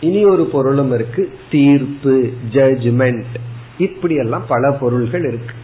[0.01, 3.25] இனி ஒரு பொருளும் இருக்கு தீர்ப்பு ஜட்ஜ்மெண்ட்
[3.79, 5.55] இப்படி எல்லாம் பல பொருள்கள் இருக்கு.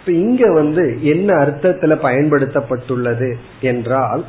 [0.00, 4.24] இப்ப இங்க வந்து என்ன அர்த்தத்துல பயன்படுத்தப்பட்டுள்ளது என்றால்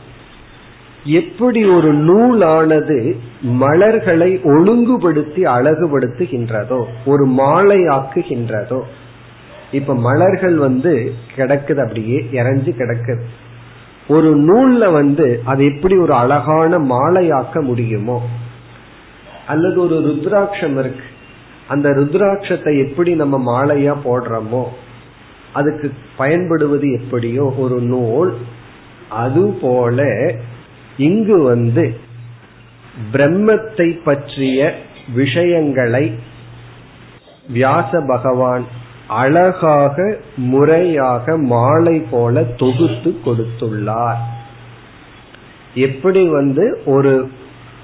[1.04, 8.82] எப்படி ஒரு நூலானது மலர்களை ஒழுங்குபடுத்தி அழகுபடுத்துகின்றதோ ஒரு மாலை ஆக்குகின்றதோ
[9.71, 13.21] இப்ப மலர்கள் வந்து கிடக்குது அப்படியே இறஞ்சு கிடக்குது
[14.08, 18.29] ஒரு நூல்ல வந்து அதை எப்படி ஒரு அழகான மாலையாக்க முடியுமோ?
[19.47, 21.03] அல்லது ஒரு ருத்ராட்சம் இருக்கு.
[21.67, 24.63] அந்த ருத்ராட்சத்தை எப்படி நம்ம மாலையா போடுறோமோ?
[25.53, 28.38] அதுக்கு பயன்படுவது எப்படியோ ஒரு நூல்.
[29.10, 30.32] அது போல
[30.97, 31.99] இங்கு வந்து
[33.13, 34.75] பிரம்மத்தை பற்றிய
[35.13, 36.19] விஷயங்களை
[37.47, 38.65] வியாச பகவான்
[39.10, 44.19] அழகாக முறையாக மாலை போல தொகுத்து கொடுத்துள்ளார்.
[45.76, 47.30] எப்படி வந்து ஒரு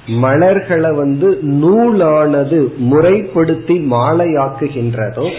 [0.07, 5.31] மலர்களை வந்து நூலானது முறைப்படுத்தி மாலையாக்குகின்றதோ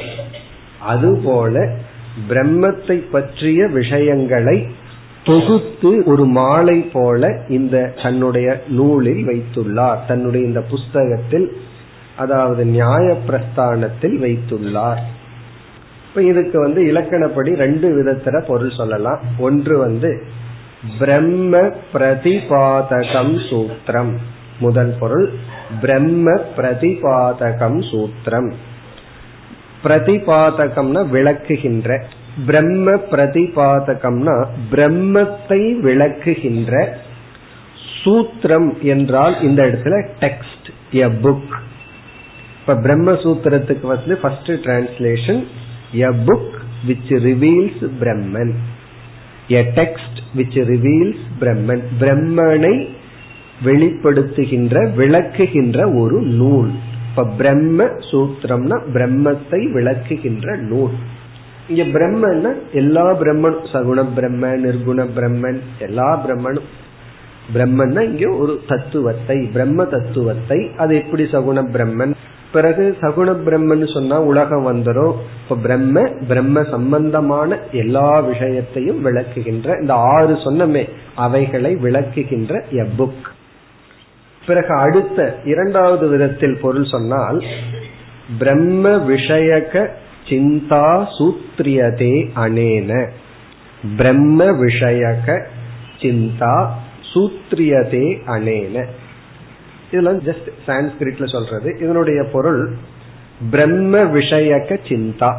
[0.81, 1.69] அதுபோல
[2.29, 4.67] பிரம்மத்தை பற்றிய விஷயங்களை
[5.25, 9.99] தொகுத்து ஒரு மாலை போல இந்த தன்னுடைய நூலில் வைத்துள்ளார்.
[10.09, 11.57] தன்னுடைய இந்த புஸ்தகத்தில்
[12.17, 15.03] அதாவது நியாய பிரஸ்தானத்தில் வைத்துள்ளார்.
[16.17, 19.21] இப்ப இதுக்கு வந்து இலக்கணப்படி ரெண்டு விதத்துல பொருள் சொல்லலாம்.
[19.39, 20.27] ஒன்று வந்து
[20.99, 21.57] பிரம்ம
[21.93, 24.13] பிரதிபாதகம் சூத்திரம்.
[24.59, 25.33] முதல் பொருள்
[25.81, 28.53] பிரம்ம பிரதிபாதகம் சூத்திரம்.
[29.85, 32.03] பிரதிபாதகம்னா விளக்குகின்ற.
[32.47, 36.89] பிரம்ம பிரதிபாதகம்னா பிரம்மத்தை விளக்குகின்ற.
[38.05, 41.55] சூத்திரம் என்றால் இந்த இடத்துல டெக்ஸ்ட் எ புக்
[42.61, 45.47] இப்ப பிரம்ம சூத்திரத்துக்கு வந்து first translation
[45.99, 46.57] a book
[46.89, 48.53] which reveals Brahman
[49.61, 52.75] a text which reveals Brahman பிரம்மனை
[53.65, 56.73] வெளிப்படுத்துகின்ற விளக்குகின்ற ஒரு நூல்.
[57.11, 60.97] இப்ப பிரம்ம சூத்திரம்னா பிரம்மத்தை விளக்குகின்ற நூல்.
[61.69, 66.69] இங்க பிரம்மன்னா எல்லா பிரம்மனும் சகுண பிரம்ம நிர்குண பிரம்மன் எல்லா பிரம்மனும்.
[67.55, 72.15] பிரம்மன்னா இங்க ஒரு தத்துவத்தை பிரம்ம தத்துவத்தை அது எப்படி சகுண பிரம்மன்?
[72.53, 80.35] பிறகு சகுண பிரம்மன்னு சொன்னா உலகம் வந்துடும் இப்ப பிரம்ம பிரம்ம சம்பந்தமான எல்லா விஷயத்தையும் விளக்குகின்ற இந்த ஆறு
[80.35, 83.27] சொன்னமே அவைகளை விளக்குகின்ற எ புக்
[84.47, 87.45] பிறகு அடுத்த இரண்டாவது விதத்தில் பொருள் சொன்னால்
[88.39, 89.89] பிரம்ம விஷயக
[90.29, 93.09] சிந்தா சூத்ரியதே அனேன.
[93.97, 95.45] பிரம்ம விஷயக
[95.99, 96.67] சிந்தா
[97.15, 98.85] சூத்ரியதே அனேன.
[99.91, 101.69] இதெல்லாம் ஜஸ்ட் சான்ஸ்கிரிட்ல சொல்றது.
[101.81, 102.63] இதனுடைய பொருள்
[103.51, 105.31] பிரம்ம விஷயக்க சிந்தா.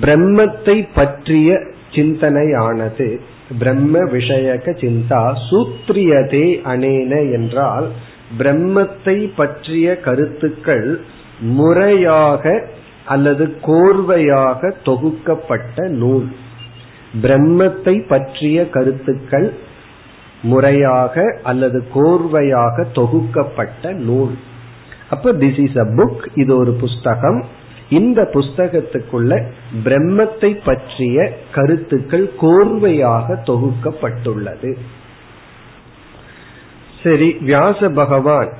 [0.00, 1.58] பிரம்மத்தை பற்றிய
[1.92, 3.08] சிந்தனையானது
[3.58, 7.86] பிரம்ம விஷயக்க சிந்தா சூத்ரியதே அனேன என்றால்
[8.38, 10.88] பிரம்மத்தை பற்றிய கருத்துக்கள்
[11.40, 12.64] முறையாக
[13.04, 16.28] அல்லது கோர்வையாக தொகுக்கப்பட்ட நூல்.
[17.22, 19.48] பிரம்மத்தை பற்றிய கருத்துக்கள்
[20.50, 24.34] முறையாக அல்லது கோர்வையாக தொகுக்கப்பட்ட நூல்.
[25.10, 27.40] அப்ப திஸ் இஸ் அ புக் இது ஒரு புஸ்தகம்.
[27.98, 29.32] இந்த புஸ்தகத்துக்குள்ள
[29.84, 34.70] பிரம்மத்தை பற்றிய கருத்துக்கள் கோர்வையாக தொகுக்கப்பட்டுள்ளது.
[37.02, 38.50] சரி வியாச பகவான்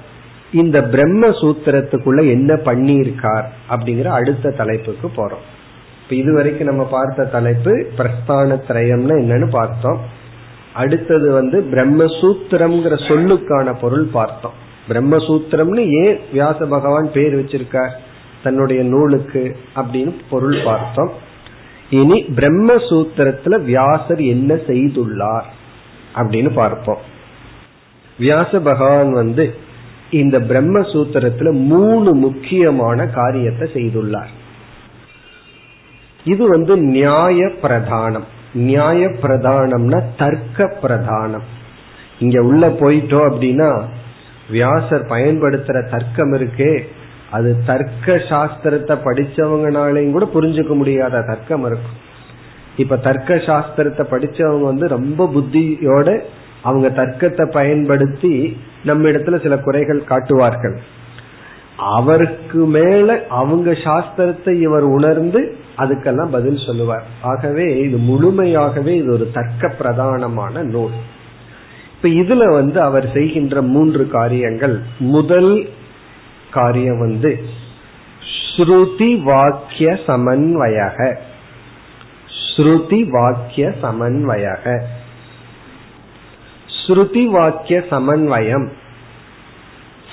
[0.53, 5.45] இந்த பிரம்ம சூத்திரத்துக்குள்ள என்ன பண்ணியிருக்கார் அப்படிங்கிற அடுத்த தலைப்புக்கு போறோம்.
[6.03, 10.01] இப்ப இதுவரைக்கும் நம்ம பார்த்த தலைப்பு பிரஸ்தான திரயம்னு என்னன்னு பார்த்தோம்.
[10.77, 14.57] அடுத்தது வந்து பிரம்மசூத்திரம்ங்கிற சொல்லுக்கான பொருள் பார்த்தோம்.
[14.89, 17.95] பிரம்மசூத்திரம்னு ஏன் வியாச பகவான் பேர் வச்சிருக்கார்?
[18.43, 21.13] தன்னுடைய நூலுக்கு அப்படின்னு பொருள் பார்த்தோம்.
[21.91, 25.49] இனி பிரம்மசூத்திரத்துல வியாசர் என்ன செய்துள்ளார்
[26.15, 27.03] அப்படின்னு பார்ப்போம்.
[28.19, 29.57] வியாச பகவான் வந்து
[30.11, 34.33] இந்த பிரம்மசூத்திரத்துல மூணு முக்கியமான காரியத்தை செய்துள்ளார்.
[36.25, 38.29] இது வந்து நியாய பிரதானம்.
[38.65, 41.47] நியாய பிரதானம்னா தர்க்க பிரதானம்
[42.19, 43.71] இங்க உள்ள போயிட்டோம் அப்படின்னா
[44.51, 46.85] வியாசர் பயன்படுத்துற தர்க்கம் இருக்கே
[47.31, 51.97] அது தர்க்க சாஸ்திரத்தை படிச்சவங்கனாலையும் கூட புரிஞ்சுக்க முடியாத தர்க்கம் இருக்கும்.
[52.77, 56.09] இப்ப தர்க்க சாஸ்திரத்தை படிச்சவங்க வந்து ரொம்ப புத்தியோட
[56.63, 60.77] அவங்க தர்க்கத்தை பயன்படுத்தி நம்ம இடத்துல சில குறைகள் காட்டுவார்கள்.
[61.77, 67.07] அவருக்கு மேல அவங்க சாஸ்திரத்தை இவர் உணர்ந்து அதுக்கெல்லாம் பதில் சொல்லுவார்.
[67.23, 70.91] ஆகவே இது முழுமையாகவே இது ஒரு தர்க்க பிரதானமான நூல்.
[71.95, 74.81] இப்ப இதுல வந்து அவர் செய்கின்ற மூன்று காரியங்கள்.
[74.99, 75.69] முதல்
[76.51, 77.45] காரியம் வந்து
[78.57, 81.17] ஸ்ருதி வாக்கிய சமன்வயக.
[82.57, 84.83] ஸ்ருதி வாக்கிய சமன்வயக.
[86.87, 88.69] ஸ்ருதி வாக்கிய சமன்வயம்.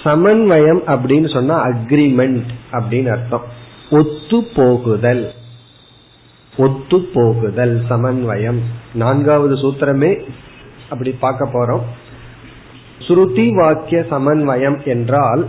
[0.03, 3.43] சமன்வயம் அப்படின்னு சொன்னா அக்ரிமெண்ட் அப்படின்னு அர்த்தம்.
[3.91, 5.33] ஒத்து போகுதல்
[6.57, 8.59] ஒத்து போகுதல் சமன்வயம்.
[8.93, 10.17] நான்காவது சூத்திரமே
[10.89, 11.81] அப்படி பார்க்க போறோம்.
[12.99, 15.47] ஸ்ருதி வாக்கிய சமன்வயம் என்றால்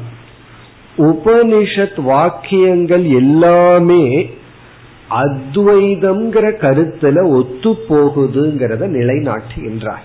[0.98, 4.30] உபனிஷத் வாக்கியங்கள் எல்லாமே
[5.10, 10.04] அத்வைதம்ங்கிற கருத்துல ஒத்து போகுதுங்கிறத நிலைநாட்டுகின்றார்.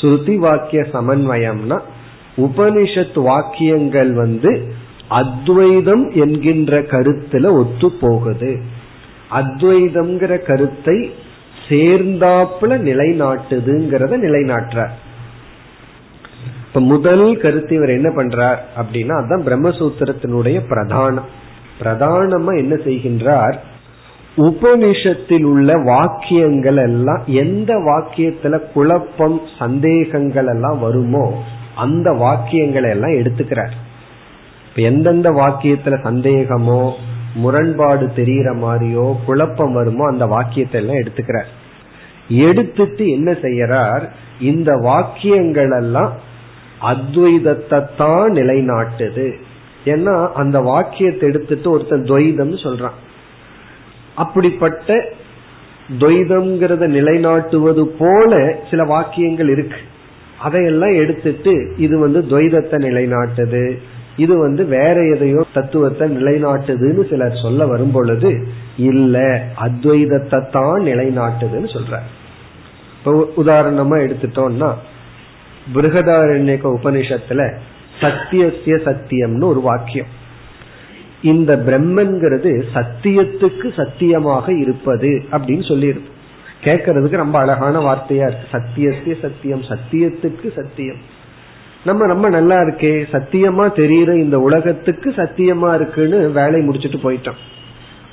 [0.00, 1.80] ஸ்ருதி வாக்கிய சமன்வயம்னா
[2.36, 4.72] உபனிஷத் வாக்கியங்கள் வந்து
[5.08, 8.69] அத்வைதம் என்கின்ற கருத்துல ஒத்து போகுது
[9.30, 11.14] அத்வைதம்ங்கிற கருத்தை
[11.68, 14.94] சேர்ந்தாப்புல நிலைநாட்டுதுங்கிறத நிலைநாட்டுறார்.
[16.66, 21.28] இப்ப முதல் கருத்து இவர் என்ன பண்றார் அப்படின்னா அதுதான் பிரம்மசூத்திரத்தினுடைய பிரதானம்.
[21.80, 23.56] பிரதானமா என்ன செய்கின்றார்?
[24.36, 31.42] உபனிஷத்தில் உள்ள வாக்கியங்கள் எல்லாம் எந்த வாக்கியத்துல குழப்பம் சந்தேகங்கள் எல்லாம் வருமோ
[31.74, 33.74] அந்த வாக்கியங்களை எல்லாம் எடுத்துக்கிறார்.
[34.68, 36.92] இப்ப எந்தெந்த வாக்கியத்துல சந்தேகமோ
[37.34, 41.46] முரண்பாடு தெரிகிற மாதிரியோ குழப்பம் வருமோ அந்த வாக்கியத்தை எல்லாம் எடுத்துக்கிறார்.
[42.28, 44.08] எடுத்துட்டு என்ன செய்யறார்?
[44.40, 46.12] இந்த வாக்கியங்கள் எல்லாம்
[46.80, 49.32] அத்வைதத்தை தான் நிலைநாட்டுது.
[49.84, 52.98] ஏன்னா அந்த வாக்கியத்தை எடுத்துட்டு ஒருத்தன் துவைதம் சொல்றான்.
[54.14, 55.16] அப்படிப்பட்ட
[55.98, 59.78] துவைதம்ங்கிறத நிலைநாட்டுவது போல சில வாக்கியங்கள் இருக்கு.
[60.38, 63.78] அதையெல்லாம் எடுத்துட்டு இது வந்து துவைதத்தை நிலைநாட்டுது.
[64.16, 68.46] இது வந்து வேற எதையோ தத்துவத்தை நிலைநாட்டுதுன்னு சிலர் சொல்ல வரும் பொழுது
[68.76, 72.00] இல்ல அத்வைதத்தை தான் நிலைநாட்டுதுன்னு சொல்ற
[72.96, 74.74] இப்போ உதாரணமா எடுத்துட்டோம்னா
[75.74, 77.54] பிருகதாரண்யக உபனிஷத்துல
[78.00, 80.06] சத்தியசிய சத்தியம்னு ஒரு வாக்கியம்.
[81.22, 86.08] இந்த பிரம்மன்கிறது சத்தியத்துக்கு சத்தியமாக இருப்பது அப்படின்னு சொல்லிடுது.
[86.64, 88.58] கேட்கறதுக்கு ரொம்ப அழகான வார்த்தையா இருக்கு.
[88.58, 90.98] சத்தியத்திய சத்தியம் சத்தியத்துக்கு சத்தியம்.
[91.84, 97.40] நம்ம ரொம்ப நல்லா இருக்கே சத்தியமா தெரியுற இந்த உலகத்துக்கு சத்தியமா இருக்குன்னு வேலை முடிச்சுட்டு போயிட்டோம்.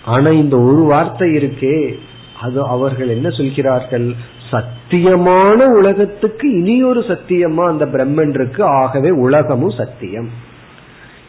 [0.05, 1.93] ஆனா இந்த ஒரு வார்த்தை இருக்கே
[2.41, 4.13] அது அவர்கள் என்ன சொல்கிறார்கள்?
[4.51, 10.29] சத்தியமான உலகத்துக்கு இனி ஒரு சத்தியமா அந்த பிரம்மன் இருக்கு ஆகவே உலகமும் சத்தியம்.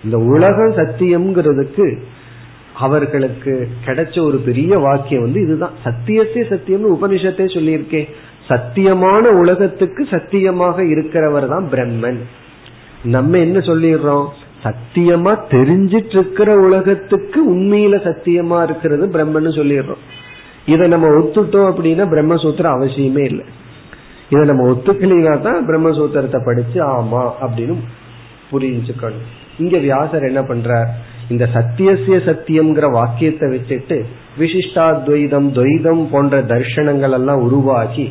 [0.05, 1.98] இந்த உலகம் சத்தியம்ங்கிறதுக்கு
[2.74, 5.72] அவர்களுக்கு கிடைச்ச ஒரு பெரிய வாக்கியம் வந்து இதுதான்.
[5.85, 8.09] சத்தியத்தே சத்தியம்னு உபனிஷத்தே சொல்லியிருக்கேன்
[8.50, 12.20] சத்தியமான உலகத்துக்கு சத்தியமாக இருக்கிறவர் தான் பிரம்மன்.
[13.02, 14.28] நம்ம என்ன சொல்லிடுறோம்?
[14.64, 20.02] சத்தியமா தெரிஞ்சிட்டு இருக்கிற உலகத்துக்கு உண்மையில சத்தியமா இருக்கிறது பிரம்மன் சொல்லிடுறோம்.
[20.66, 23.44] இதை நம்ம ஒத்துட்டோம் அப்படின்னா பிரம்மசூத்திரம் அவசியமே இல்லை.
[24.30, 27.76] இதை நம்ம ஒத்துக்கலைனா தான் பிரம்மசூத்திரத்தை படிச்சு ஆமா அப்படின்னு
[28.50, 29.28] புரிஞ்சுக்கணும்.
[29.58, 30.90] இங்க வியாசர் என்ன பண்றார்?
[31.28, 33.96] இந்த சத்தியசிய சத்தியம்ங்கிற வாக்கியத்தை வச்சுட்டு
[34.38, 38.06] விசிஷ்டாத்வைதம் துவைதம் போன்ற தர்ஷனங்கள் எல்லாம் உருவாக்கி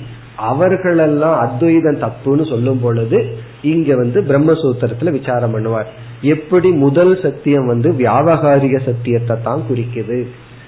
[0.49, 3.19] அவர்களெல்லாம் அத்வைதம் தப்புன்னு சொல்லும் பொழுது
[3.61, 5.89] இங்க வந்து பிரம்மசூத்திரத்துல விசாரம் பண்ணுவார்.
[6.33, 10.19] எப்படி முதல் சத்தியம் வந்து வியாபகாரிக சத்தியத்தை தான் குறிக்குது?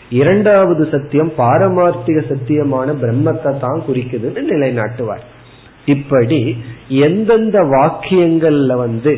[0.09, 5.23] இரண்டாவது சத்தியம் பாரமார்த்திக சத்தியமான பிரம்மத்தை தான் குறிக்குதுன்னு நிலைநாட்டுவார்.
[5.85, 6.39] இப்படி
[7.07, 9.13] எந்தெந்த வாக்கியங்கள்ல வந்து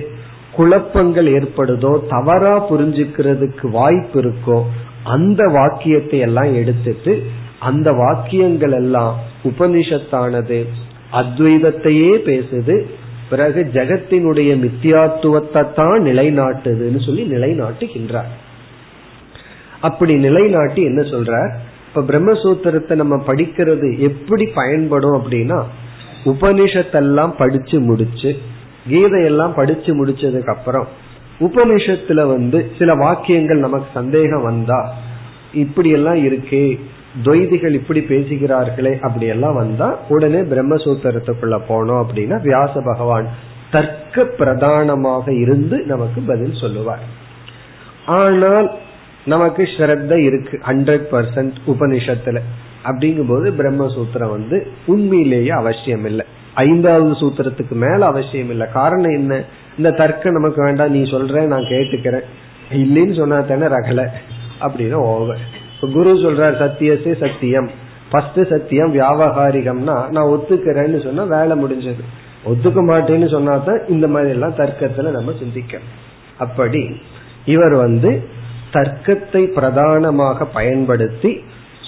[0.52, 4.58] குழப்பங்கள் ஏற்படுதோ தவறா புரிஞ்சுக்கிறதுக்கு வாய்ப்பு இருக்கோ
[5.04, 7.14] அந்த வாக்கியத்தை எல்லாம் எடுத்துட்டு
[7.60, 10.66] அந்த வாக்கியங்கள் எல்லாம் உபனிஷத்தானது
[11.12, 12.86] அத்வைதத்தையே பேசுது
[13.30, 18.32] பிறகு ஜெகத்தினுடைய மித்தியாத்துவத்தை தான் நிலைநாட்டுதுன்னு சொல்லி நிலைநாட்டுகின்றார்.
[19.82, 21.52] அப்படி நிலைநாட்டி என்ன சொல்றார்?
[21.88, 25.64] இப்ப பிரம்மசூத்திரத்தை நம்ம படிக்கிறது எப்படி பயன்படும் அப்படின்னா
[26.26, 28.40] உபனிஷத்தெல்லாம் படிச்சு முடிச்சு
[28.90, 30.88] கீதையெல்லாம் படிச்சு முடிச்சதுக்கு அப்புறம்
[31.40, 34.94] உபனிஷத்துல வந்து சில வாக்கியங்கள் நமக்கு சந்தேகம் வந்தா
[35.54, 36.80] இப்படி எல்லாம் இருக்கே
[37.24, 43.28] துவைதிகள் இப்படி பேசுகிறார்களே அப்படி எல்லாம் வந்தா உடனே பிரம்மசூத்திரத்துக்குள்ள போனோம் அப்படின்னா வியாச பகவான்
[43.72, 47.00] தர்க்க பிரதானமாக இருந்து நமக்கு பதில் சொல்லுவார்.
[48.06, 48.72] ஆனால்
[49.26, 52.40] நமக்கு ஸ்ரத்த இருக்கு ஹண்ட்ரட் பர்சன்ட் உபனிஷத்துல.
[52.86, 59.44] அப்படிங்கும்போது பிரம்மசூத்திரம் வந்து உண்மையிலேயே அவசியம் இல்லை ஐந்தாவது சூத்திரத்துக்கு மேல அவசியம் இல்லை காரணம் என்ன?
[59.78, 62.24] இந்த தர்க்கம் நமக்கு வேண்டாம் நீ சொல்ற நான் கேட்டுக்கிறேன்.
[62.72, 64.08] இல்லைன்னு சொன்னா தானே ரகல.
[64.62, 65.60] அப்படின்னு ஓவர்.
[65.96, 67.70] குரு சொல்றார் சத்தியசே சத்தியம்.
[68.12, 72.04] ஃபர்ஸ்ட் சத்தியம் வியாபகாரிகம்னா நான் ஒத்துக்கிறேன்னு சொன்னா வேலை முடிஞ்சது.
[72.52, 75.90] ஒத்துக்க மாட்டேன்னு சொன்னா தான் இந்த மாதிரி எல்லாம் தர்க்கத்துல நம்ம சிந்திக்கணும்.
[76.38, 76.84] அப்படி
[77.46, 78.12] இவர் வந்து
[78.72, 81.32] தர்க்கத்தை பிரதானமாக பயன்படுத்தி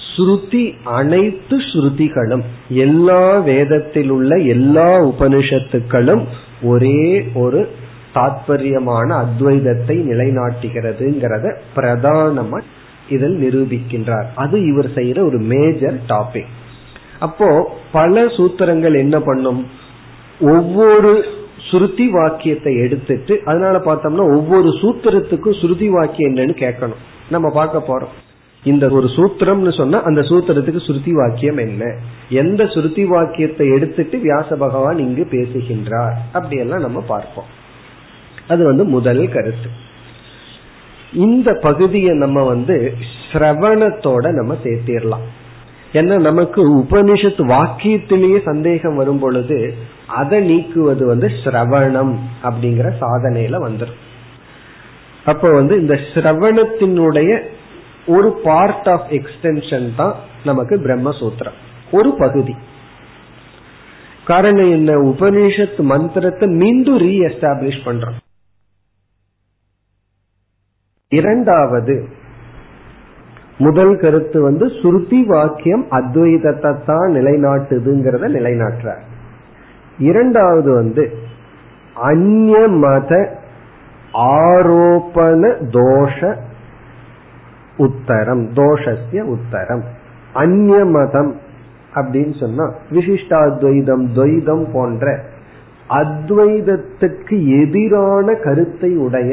[0.08, 6.22] ஸ்ருதி அனைத்து ஸ்ருதிகளும் எல்லா வேதத்தில் உள்ள எல்லா உபனிஷத்துக்களும்
[6.62, 7.60] ஒரே ஒரு
[8.14, 12.60] தாத்பரியமான அத்வைதத்தை நிலைநாட்டுகிறதுங்கிறத பிரதானமா
[13.08, 14.26] இதில் நிரூபிக்கின்றார்.
[14.34, 16.52] அது இவர் செய்யற ஒரு மேஜர் டாபிக்
[17.18, 19.66] அப்போ பல சூத்திரங்கள் என்ன பண்ணும்?
[20.40, 21.24] ஒவ்வொரு
[21.58, 27.02] சுருதி வாக்கியத்தை எடுத்துட்டு அதனால பார்த்தோம்னா ஒவ்வொரு சூத்திரத்துக்கும் சுருதி வாக்கியம் என்னன்னு கேட்கணும்.
[27.30, 28.14] நம்ம பார்க்க போறோம்.
[28.64, 31.84] இந்த ஒரு சூத்திரம்னு சொன்னா அந்த சூத்திரத்துக்கு சுருதி வாக்கியம் என்ன?
[32.28, 36.16] எந்த சுருதி வாக்கியத்தை எடுத்துட்டு வியாச பகவான் இங்கு பேசுகின்றார்?
[36.32, 37.44] அப்படியெல்லாம் நம்ம பார்ப்போம்.
[38.48, 39.70] அது வந்து முதல் கருத்து.
[41.14, 42.94] இந்த பகுதியை நம்ம வந்து
[43.32, 45.24] சிரவணத்தோட நம்ம சேர்த்திடலாம்.
[45.92, 49.74] ஏன்னா நமக்கு உபனிஷத் வாக்கியத்திலேயே சந்தேகம் வரும் பொழுது
[50.06, 53.96] அதை நீக்குவது வந்து சிரவணம் அப்படிங்கிற சாதனையில வந்துடும்
[55.24, 57.40] அப்ப வந்து இந்த சிரவணத்தினுடைய
[58.06, 61.58] ஒரு பார்ட் ஆஃப் எக்ஸ்டென்ஷன் தான் நமக்கு பிரம்மசூத்திரம்.
[61.92, 62.54] ஒரு பகுதி.
[64.24, 64.92] காரணம் என்ன?
[64.92, 68.23] உபனிஷத் மந்திரத்தை மீண்டும் ரீ எஸ்டாப்ளிஷ் பண்றோம்.
[71.14, 71.96] இரண்டாவது
[73.58, 79.04] முதல் கருத்து வந்து சுருதி வாக்கியம் அத்வைதத்தை தான் நிலைநாட்டுதுங்கிறத நிலைநாட்டுறார்.
[79.98, 81.04] இரண்டாவது வந்து
[81.94, 83.12] அந்நிய மத
[84.38, 85.42] ஆரோப்பண
[85.76, 86.18] தோஷ
[87.78, 89.84] உத்தரம் தோஷஸ்ய உத்தரம்.
[90.34, 91.32] அந்நிய மதம்
[91.94, 95.04] அப்படின்னு சொன்னா விசிஷ்டாத்வைதம் துவைதம் போன்ற
[96.00, 99.30] அத்வைதத்துக்கு எதிரான கருத்தை உடைய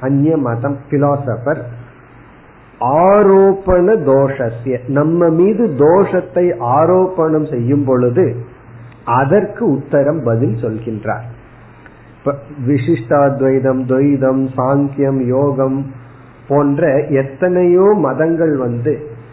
[0.00, 1.60] அந்நிய மதம் பிலாசபர்
[2.80, 4.76] ஆரோப்பண தோஷஸ்ய.
[4.88, 6.44] நம்ம மீது தோஷத்தை
[6.78, 8.26] ஆரோப்பணம் செய்யும் பொழுது
[9.04, 11.26] அதற்கு உத்தரம் பதில் சொல்கின்றார்.
[12.66, 15.78] விசிஷ்டாத்வைதம் துவைதம் சாங்கியம் யோகம்
[16.48, 18.92] போன்ற எத்தனையோ மதங்கள் வந்து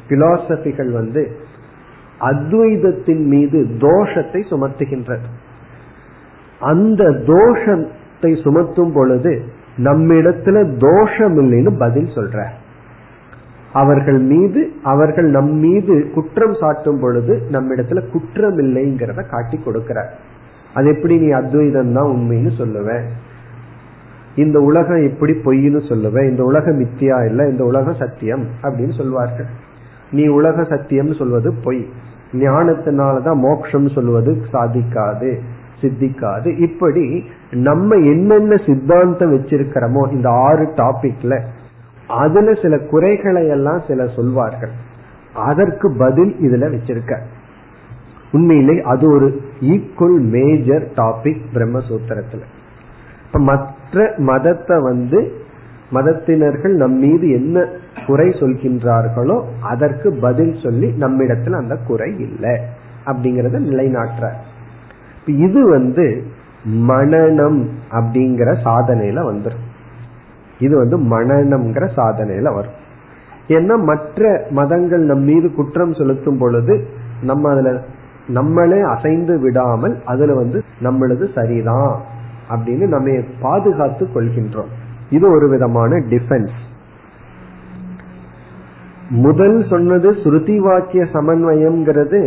[0.09, 1.23] பிலாசபிகள் வந்து
[2.21, 5.27] அத்வைதத்தின் மீது தோஷத்தை சுமத்துகின்றது.
[6.61, 9.33] அந்த தோஷத்தை சுமத்தும் பொழுது
[9.77, 12.47] நம்மிடத்துல தோஷம் இல்லைன்னு பதில் சொல்ற.
[13.73, 20.09] அவர்கள் மீது அவர்கள் நம் மீது குற்றம் சாட்டும் பொழுது நம்மிடத்துல குற்றம் இல்லைங்கிறத காட்டி கொடுக்கிற.
[20.73, 23.03] அது எப்படி நீ அத்வைதம் தான் உண்மைன்னு சொல்லுவேன்
[24.35, 29.45] இந்த உலகம் எப்படி பொய்ன்னு சொல்லுவேன் இந்த உலகம் மித்தியா இல்ல இந்த உலகம் சத்தியம் அப்படின்னு சொல்வார்கள்.
[30.11, 31.89] நீ உலக சத்தியம்னு சொல்வது பொய்.
[32.31, 35.39] ஞானத்தினாலதான் மோக்ஷம் சொல்வது சாதிக்காது.
[35.81, 36.49] சித்திக்காது.
[36.57, 37.05] இப்படி
[37.51, 41.41] நம்ம என்னென்ன சித்தாந்தம் வச்சிருக்கிறோமோ இந்த ஆறு டாபிக்ல
[42.07, 44.73] அதுல சில குறைகளை எல்லாம் சில சொல்வார்கள்.
[45.33, 47.13] அதற்கு பதில் இதுல வச்சிருக்க.
[48.31, 49.27] உண்மையிலே அது ஒரு
[49.61, 52.43] ஈக்குவல் மேஜர் டாபிக் பிரம்மசூத்திரத்துல.
[53.25, 55.19] இப்ப மற்ற மதத்தை வந்து
[55.91, 57.65] மதத்தினர்கள் நம் மீது என்ன
[58.07, 62.55] குறை சொல்கின்றார்களோ அதற்கு பதில் சொல்லி நம்மிடத்தில் அந்த குறை இல்லை.
[63.05, 64.27] அப்படிங்கறத நிலைநாட்டுற
[65.25, 66.23] இது வந்து
[66.65, 67.59] மனநம்
[67.91, 69.65] அப்படிங்கிற சாதனையில வந்துடும்
[70.59, 72.77] இது வந்து மனநம்ங்கிற சாதனையில வரும்.
[73.47, 76.87] ஏன்னா மற்ற மதங்கள் நம் மீது குற்றம் செலுத்தும் பொழுது
[77.21, 77.81] நம்ம அதுல
[78.27, 82.01] நம்மளே அசைந்து விடாமல் அதுல வந்து நம்மளது சரிதான்
[82.49, 84.71] அப்படின்னு நம்ம பாதுகாத்து கொள்கின்றோம்.
[85.09, 86.57] இது ஒரு விதமான டிஃபென்ஸ்
[89.09, 92.21] முதல் சொன்னது ஸ்ருதி வாக்கிய சமன்வயம்ங்கிறது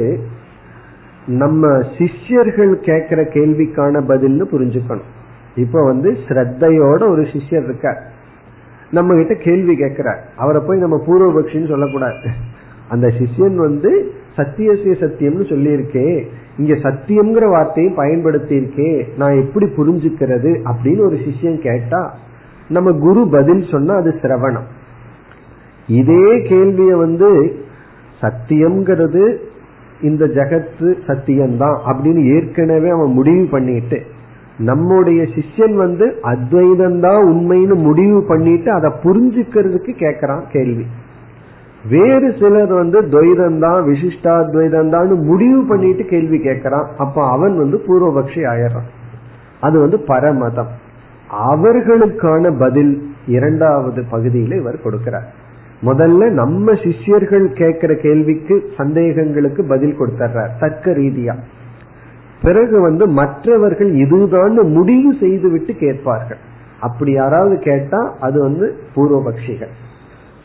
[1.29, 5.09] நம்ம சிஷ்யர்கள் கேட்கிற கேள்விக்கான பதில்னு புரிஞ்சுக்கணும்.
[5.55, 8.03] இப்ப வந்து ஸ்ரத்தையோட ஒரு சிஷ்யர் இருக்கார்.
[8.91, 10.25] நம்ம கிட்ட கேள்வி கேட்கிறார்.
[10.37, 12.31] அவரை போய் நம்ம பூர்வபக்ஷின்னு சொல்லக்கூடாது.
[12.89, 16.27] அந்த சிஷ்யன் வந்து சத்தியசிய சத்தியம்னு சொல்லியிருக்கே.
[16.59, 22.15] இங்க சத்தியம்ங்கிற வார்த்தையை பயன்படுத்தி இருக்கே நான் எப்படி புரிஞ்சுக்கிறது அப்படின்னு ஒரு சிஷ்யன் கேட்டா
[22.69, 24.67] நம்ம குரு பதில் சொன்னா அது சிரவணம்.
[25.87, 27.57] இதே கேள்விய வந்து
[28.21, 29.37] சத்தியம்ங்கிறது
[30.03, 34.03] இந்த ஜெகத்து சத்தியம்தான் அப்படின்னு ஏற்கனவே அவன் முடிவு பண்ணிட்டு
[34.59, 40.87] நம்முடைய சிஷ்யன் வந்து அத்வைதம் தான் உண்மைன்னு முடிவு பண்ணிட்டு அதை புரிஞ்சுக்கிறதுக்கு கேட்கறான் கேள்வி.
[41.89, 46.87] வேறு சிலர் வந்து துவைதம் தான் விசிஷ்டாத்வைதம் தான் முடிவு பண்ணிட்டு கேள்வி கேட்கறான்.
[46.99, 48.89] அப்ப அவன் வந்து பூர்வபக்ஷி ஆயிடுறான்.
[49.61, 50.69] அது வந்து பரமதம்.
[51.53, 55.29] அவர்களுக்கான பதில் இரண்டாவது பகுதியில இவர் கொடுக்கிறார்.
[55.83, 61.35] முதல்ல நம்ம சிஷ்யர்கள் கேட்கிற கேள்விக்கு சந்தேகங்களுக்கு பதில் கொடுத்துறார் தர்க்க ரீதியா.
[62.43, 66.39] பிறகு வந்து மற்றவர்கள் இதுதான் முடிவு செய்து விட்டு கேட்பார்கள்.
[66.81, 69.73] அப்படி யாராவது கேட்டா அது வந்து பூர்வபக்ஷிகள்.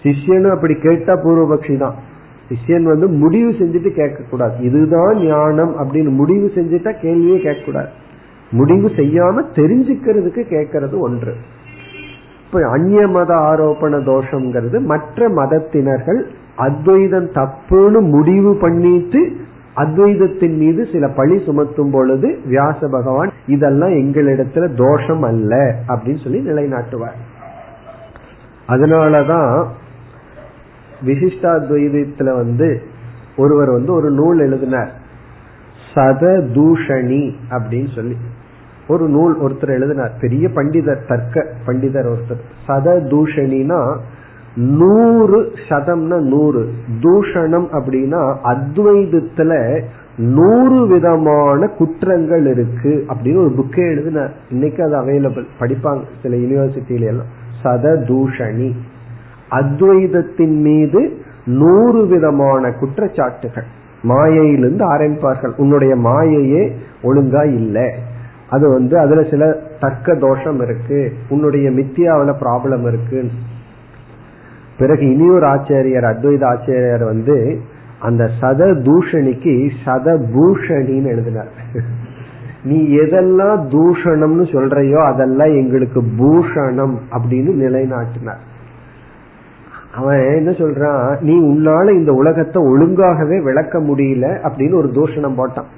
[0.04, 1.96] சிஷ்யன் அப்படி கேட்டா பூர்வபக்ஷி தான்.
[2.50, 7.88] சிஷ்யன் வந்து முடிவு செஞ்சுட்டு கேட்க கூடாது இதுதான் ஞானம் அப்படின்னு முடிவு செஞ்சுட்டா கேள்வியே கேட்க கூடாது
[8.52, 11.36] முடிவு செய்யாம தெரிஞ்சுக்கிறதுக்கு கேட்கறது ஒன்று.
[12.54, 16.24] இப்ப அந்நிய மத ஆரோப்பண தோஷம்ங்கிறது மற்ற மதத்தினர்கள்
[16.56, 19.36] அத்வைதம் தப்புன்னு முடிவு பண்ணிட்டு
[19.76, 27.20] அத்வைதத்தின் மீது சில பழி சுமத்தும் பொழுது வியாச பகவான் இதெல்லாம் எங்களிடத்துல தோஷம் அல்ல அப்படின்னு சொல்லி நிலைநாட்டுவார்.
[28.68, 29.66] அதனாலதான்
[31.06, 32.82] விசிஷ்டாத்வைதத்துல வந்து
[33.38, 34.92] ஒருவர் வந்து ஒரு நூல் எழுதினார்.
[35.94, 36.22] சத
[36.54, 38.18] தூஷணி அப்படின்னு சொல்லி.
[38.88, 40.12] ஒரு நூல் ஒருத்தர் எழுதினார்.
[40.22, 42.42] பெரிய பண்டிதர் தர்க்க பண்டிதர் ஒருத்தர்.
[42.68, 43.98] சத தூஷணினா
[44.56, 46.70] நூறு சதம்னா நூறு.
[47.00, 49.82] தூஷணம் அப்படின்னா அத்வைதத்துல
[50.18, 54.34] நூறு விதமான குற்றங்கள் இருக்கு அப்படின்னு ஒரு புக்கே எழுதினார்.
[54.50, 57.32] இன்னைக்கு அது அவைலபிள் படிப்பாங்க சில யூனிவர்சிட்டியில எல்லாம்
[57.64, 58.72] சத தூஷணி.
[59.50, 63.66] அத்வைதத்தின் மீது நூறு விதமான குற்றச்சாட்டுகள்.
[64.02, 65.56] மாயையிலிருந்து ஆரம்பிப்பார்கள்.
[65.56, 66.72] உன்னுடைய மாயையே
[67.04, 67.94] ஒழுங்கா இல்லை.
[68.54, 69.44] அது வந்து அதுல சில
[69.80, 71.00] தர்க்க தோஷம் இருக்கு.
[71.30, 73.22] உன்னுடைய மித்தியாவில ப்ராப்ளம் இருக்கு.
[74.78, 77.38] பிறகு இனியொரு ஆச்சாரியர் அத்வைத ஆச்சாரியர் வந்து
[78.00, 79.54] அந்த சத தூஷணிக்கு
[79.86, 81.52] சத பூஷணின்னு எழுதினார்.
[82.64, 88.44] நீ எதெல்லாம் தூஷணம்னு சொல்றையோ அதெல்லாம் எங்களுக்கு பூஷணம் அப்படின்னு நிலைநாட்டினார்.
[89.96, 91.08] அவன் என்ன சொல்றான்?
[91.22, 95.70] நீ உன்னால இந்த உலகத்தை ஒழுங்காகவே விளக்க முடியல அப்படின்னு ஒரு தூஷணம் போட்டான்.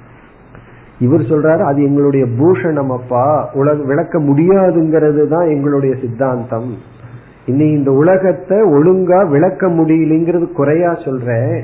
[0.98, 6.70] இவர் சொல்றாரு அது எங்களுடைய பூஷணம் அப்பா உலக விளக்க முடியாதுங்கிறது தான் எங்களுடைய சித்தாந்தம்.
[7.46, 11.58] இனி இந்த உலகத்தை ஒழுங்கா விளக்க முடியலங்கிறது குறையா சொல்ற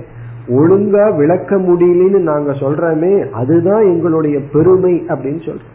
[0.49, 5.70] ஒழுங்கா விளக்க முடியலன்னு நாங்க சொல்றோமே அதுதான் எங்களுடைய பெருமை அப்படின்னு சொல்றோம்.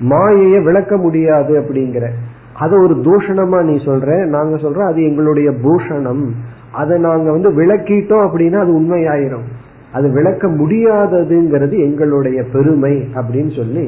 [0.00, 2.06] மாயைய விளக்க முடியாது அப்படிங்கிற.
[2.54, 6.24] அத ஒரு தூஷணமா நீ சொல்ற நாங்க சொல்றோம் அது எங்களுடைய பூஷணம்.
[6.72, 9.46] அதை நாங்க வந்து விளக்கிட்டோம் அப்படின்னா அது உண்மையாயிரும்.
[9.94, 13.86] அது விளக்க முடியாததுங்கிறது எங்களுடைய பெருமை அப்படின்னு சொல்லி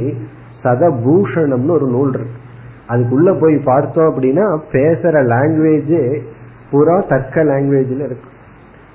[0.62, 2.38] சதபூஷணம்னு ஒரு நூல் இருக்கு.
[2.88, 6.20] அதுக்குள்ள போய் பார்த்தோம் அப்படின்னா பேசுற லாங்குவேஜ்
[6.70, 8.30] பூரா தர்க்க லாங்குவேஜ்ல இருக்கு.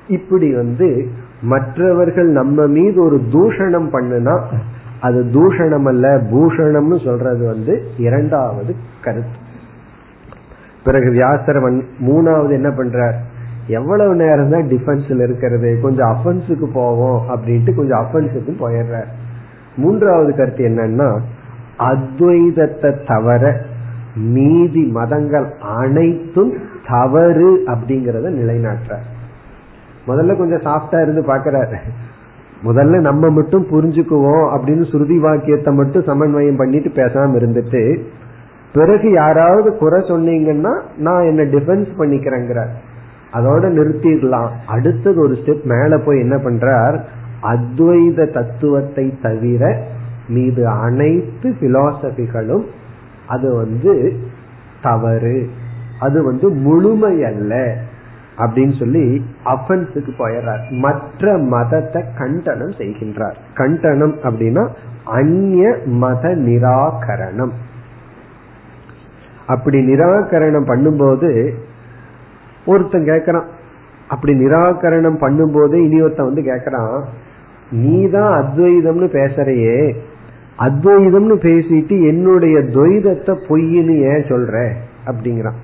[0.08, 1.08] இப்படி வந்து
[1.42, 4.36] மற்றவர்கள் நம்ம மீது ஒரு தூஷணம் பண்ணுனா
[5.02, 9.38] அது தூஷணம் அல்ல பூஷணம்னு சொல்றது வந்து இரண்டாவது கருத்து.
[10.84, 13.18] பிறகு வியாசரவன் மூணாவது என்ன பண்றார்?
[13.78, 15.70] எவ்வளவு நேரம் தான் டிஃபென்ஸ்ல இருக்கிறது?
[15.84, 19.00] கொஞ்சம் அஃபென்ஸுக்கு போவோம் அப்படின்ட்டு கொஞ்சம் அஃபென்ஸுக்கு போயிடுற
[19.76, 21.10] மூன்றாவது கருத்து என்னன்னா
[21.90, 23.44] அத்வைதத்தை தவிர
[24.36, 25.48] மீதி மதங்கள்
[25.80, 26.52] அனைத்தும்
[26.90, 28.94] தவறு அப்படிங்கறத நிலைநாட்டுற.
[30.10, 31.78] முதல்ல கொஞ்சம் சாஃப்டா இருந்து பாக்கிறாரு
[32.68, 37.82] முதல்ல நம்ம மட்டும் புரிஞ்சுக்குவோம் அப்படின்னு சுருதி வாக்கியத்தை மட்டும் சமன்வயம் பண்ணிட்டு பேசாம இருந்துட்டு
[38.74, 40.74] பிறகு யாராவது குறை சொன்னீங்கன்னா
[41.08, 42.72] நான் என்ன டிஃபென்ஸ் பண்ணிக்கிறேங்கிறார்.
[43.34, 44.50] அதோட நிறுத்திடலாம்.
[44.68, 47.02] அடுத்தது ஒரு ஸ்டெப் மேல போய் என்ன பண்றார்?
[47.42, 49.82] அத்வைத தத்துவத்தை தவிர
[50.28, 52.66] மீது அனைத்து பிலாசபிகளும்
[53.28, 54.20] அது வந்து
[54.82, 55.50] தவறு.
[56.00, 57.78] அது வந்து முழுமை அல்ல
[58.38, 60.70] அப்படின்னு சொல்லி அஃபன்ஸுக்கு போயிடுறார்.
[60.70, 63.36] மற்ற மதத்தை கண்டனம் செய்கின்றார்.
[63.54, 64.68] கண்டனம் அப்படின்னா
[65.04, 67.52] அந்நிய மத நிராகரணம்.
[69.48, 71.54] அப்படி நிராகரணம் பண்ணும்போது
[72.66, 73.46] ஒருத்தன் கேக்குறான்.
[74.08, 77.04] அப்படி நிராகரணம் பண்ணும்போது இனி ஒருத்தன் வந்து கேக்குறான்
[77.72, 79.96] நீ தான் அத்வைதம்னு பேசுறையே.
[80.60, 84.72] அத்வைதம்னு பேசிட்டு என்னுடைய துவைதத்தை பொய்ன்னு ஏன் சொல்ற?
[85.06, 85.60] அப்படிங்கிறான்.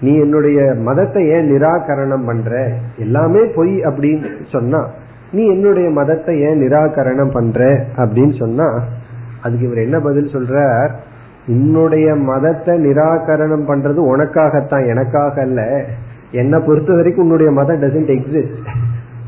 [0.00, 2.72] நீ என்னுடைய மதத்தை ஏன் நிராகரணம் பண்ற?
[2.98, 4.88] எல்லாமே பொய் அப்படின்னு சொன்னா
[5.32, 7.86] நீ என்னுடைய மதத்தை ஏன் நிராகரணம் பண்ற?
[7.96, 8.84] அப்படின்னு சொன்னா
[9.42, 10.90] அதுக்கு இவர் என்ன பதில் சொல்றார்?
[11.48, 15.84] உன்னுடைய மதத்தை நிராகரணம் பண்றது உனக்காகத்தான் எனக்காக அல்ல.
[16.30, 18.66] என்னை பொறுத்த வரைக்கும் உன்னுடைய மதம் டசன்ட் எக்ஸிஸ்ட்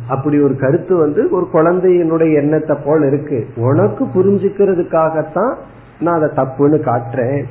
[0.09, 3.47] அப்படி ஒரு கருத்து வந்து ஒரு குழந்தையினுடைய எண்ணத்தை போல் இருக்கு.
[3.57, 5.55] உனக்கு புரிஞ்சுக்கிறதுக்காகத்தான்
[6.01, 7.43] நான் அதை தப்புன்னு காட்டுறேன்.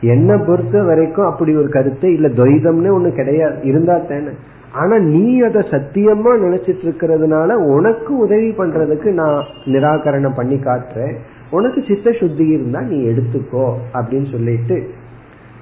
[0.00, 2.28] என்னை பொறுத்த வரைக்கும் அப்படி ஒரு கருத்து இல்ல.
[2.28, 3.62] துவைதம்னு ஒண்ணு கிடையாது.
[3.62, 4.28] இருந்தா தானே.
[4.72, 11.14] ஆனா நீ அதை சத்தியமா நினைச்சிட்டு இருக்கிறதுனால உனக்கு உதவி பண்றதுக்கு நான் நிராகரணம் பண்ணி காட்டுறேன்.
[11.50, 14.90] உனக்கு சித்த சுத்தி இருந்தா நீ எடுத்துக்கோ அப்படின்னு சொல்லிட்டு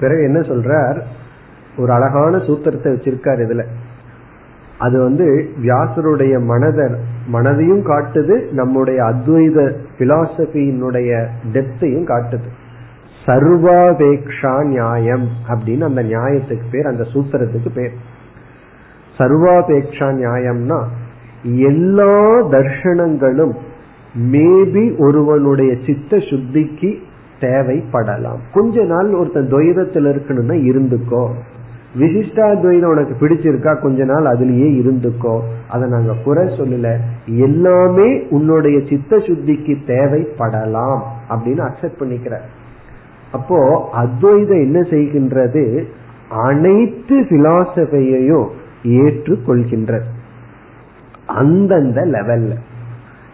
[0.01, 1.01] பிறகு என்ன சொல்றார்?
[1.77, 3.65] ஒரு அழகான சூத்திரத்தை வச்சிருக்கார் இதுல.
[4.79, 6.97] அது வந்து வியாசருடைய மனதர்
[7.33, 12.49] மனதையும் காட்டுது நம்முடைய அத்வைத பிலாசபியினுடைய டெப்த்தையும் காட்டுது.
[13.27, 17.93] சர்வாபேக்ஷா நியாயம் அப்படின்னு அந்த நியாயத்துக்கு பேர் அந்த சூத்திரத்துக்கு பேர்.
[19.19, 20.85] சர்வாபேக்ஷா நியாயம்னா
[21.57, 23.53] எல்லா தர்ஷனங்களும்
[24.23, 26.97] மேபி ஒருவனுடைய சித்த சுத்திக்கு
[27.41, 28.39] தேவைப்படலாம்.
[28.53, 31.29] கொஞ்ச நாள் ஒருத்தன் துவைதத்தில் இருக்கணும்னா இருந்துக்கோ.
[31.99, 35.41] விசிஷ்டா துவைதம் உனக்கு பிடிச்சிருக்கா கொஞ்ச நாள் அதுலயே இருந்துக்கோ.
[35.69, 36.97] அதை நாங்க குறை சொல்லல.
[37.27, 42.37] எல்லாமே உன்னுடைய சித்த சுத்திக்கு தேவைப்படலாம் அப்படின்னு அக்செப்ட் பண்ணிக்கிற.
[43.33, 45.85] அப்போ அத்வைதம் என்ன செய்கின்றது?
[46.29, 48.49] அனைத்து பிலாசபியையும்
[48.85, 50.05] ஏற்றுக்கொள்கின்றது
[51.27, 52.57] அந்தந்த லெவல்ல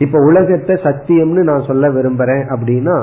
[0.02, 2.96] இப்ப உலகத்தை சத்தியம்னு நான் சொல்ல விரும்புறேன் அப்படின்னா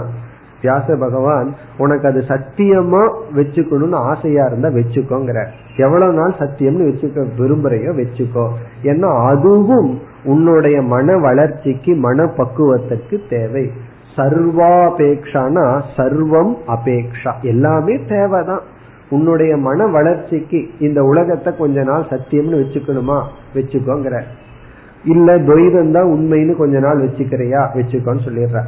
[0.62, 3.04] வியாச பகவான் உனக்கு அது சத்தியமா
[3.36, 5.46] வச்சுக்கணும்னு ஆசையா இருந்தா வச்சுக்கோங்கிற.
[5.78, 8.48] எவ்வளவு நாள் சத்தியம்னு வச்சுக்க விரும்புறையோ வச்சுக்கோ.
[8.84, 13.72] ஏன்னா அதுவும் உன்னுடைய மன வளர்ச்சிக்கு மன பக்குவத்துக்கு தேவை.
[14.16, 17.32] சர்வாபேக்ஷானா சர்வம் அபேக்ஷா.
[17.42, 18.62] எல்லாமே தேவைதான்.
[19.10, 23.22] உன்னுடைய மன வளர்ச்சிக்கு இந்த உலகத்தை கொஞ்ச நாள் சத்தியம்னு வச்சுக்கணுமா?
[23.54, 24.22] வச்சுக்கோங்கிற.
[25.04, 27.68] இல்ல துவைதம் தான் உண்மைன்னு கொஞ்ச நாள் வச்சுக்கிறியா?
[27.74, 28.64] வச்சுக்கோன்னு சொல்லிடுற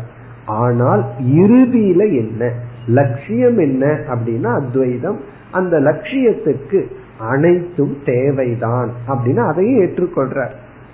[0.46, 2.52] ஆனால் இறுதியில என்ன?
[2.88, 5.20] லட்சியம் என்ன அப்படின்னா அத்வைதம்
[5.52, 6.84] அந்த லட்சியத்துக்கு
[7.20, 10.52] அனைத்தும் தேவைதான் அப்படின்னு அதையும் ஏற்றுக்கொள்றார்.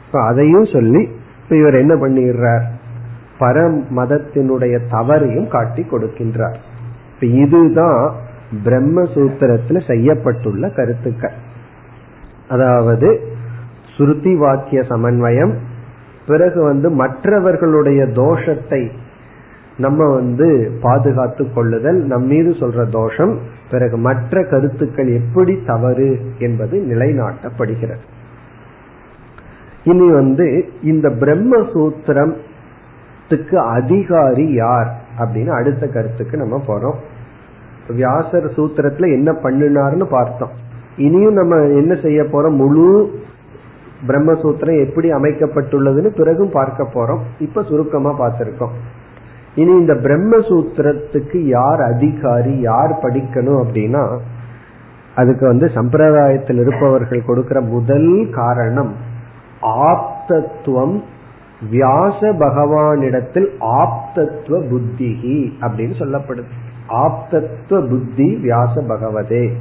[0.07, 1.09] இப்ப அதையும் சொல்லி
[1.43, 2.61] இப்ப இவர் என்ன பண்ணிடுறார்?
[3.39, 6.55] பரம் மதத்தினுடைய தவறையும் காட்டி கொடுக்கின்றார்.
[7.13, 8.13] இப்ப இதுதான்
[8.65, 11.33] பிரம்மசூத்திரத்துல செய்யப்பட்டுள்ள கருத்துக்கள்.
[12.49, 13.35] அதாவது
[13.97, 15.55] ஸ்ருதி வாக்கிய சமன்வயம்.
[16.27, 18.91] பிறகு வந்து மற்றவர்களுடைய தோஷத்தை
[19.77, 23.39] நம்ம வந்து பாதுகாத்து கொள்ளுதல் நம் மீது சொல்ற தோஷம்
[23.71, 27.99] பிறகு மற்ற கருத்துக்கள் எப்படி தவறு என்பது நிலைநாட்டப்படுகிறது.
[29.83, 36.95] இனி வந்து இந்த பிரம்மசூத்திரத்துக்கு அதிகாரி யார் அப்படின்னு அடுத்த கருத்துக்கு நம்ம போறோம்.
[37.93, 40.49] வியாசர் சூத்திரத்துல என்ன பண்ணினார்னு பார்த்தோம்.
[40.97, 42.49] இனியும் நம்ம என்ன செய்ய போறோம்?
[42.49, 43.19] முழு
[44.07, 47.19] பிரம்மசூத்திரம் எப்படி அமைக்கப்பட்டுள்ளதுன்னு பிறகும் பார்க்க போறோம்.
[47.39, 48.75] இப்ப சுருக்கமா பார்த்திருக்கோம்.
[49.55, 54.17] இனி இந்த பிரம்மசூத்திரத்துக்கு யார் அதிகாரி யார் படிக்கணும் அப்படின்னா
[55.15, 58.93] அதுக்கு வந்து சம்பிரதாயத்தில் இருப்பவர்கள் கொடுக்கிற முதல் காரணம்
[59.61, 61.01] ஆப்தத்துவம்
[61.71, 66.51] வியாச பகவானிடத்தில் ஆப்தத்துவ புத்திகி அப்படின்னு சொல்லப்படுது.
[66.89, 69.53] ஆப்தத்துவ புத்தி வியாச பகவதே.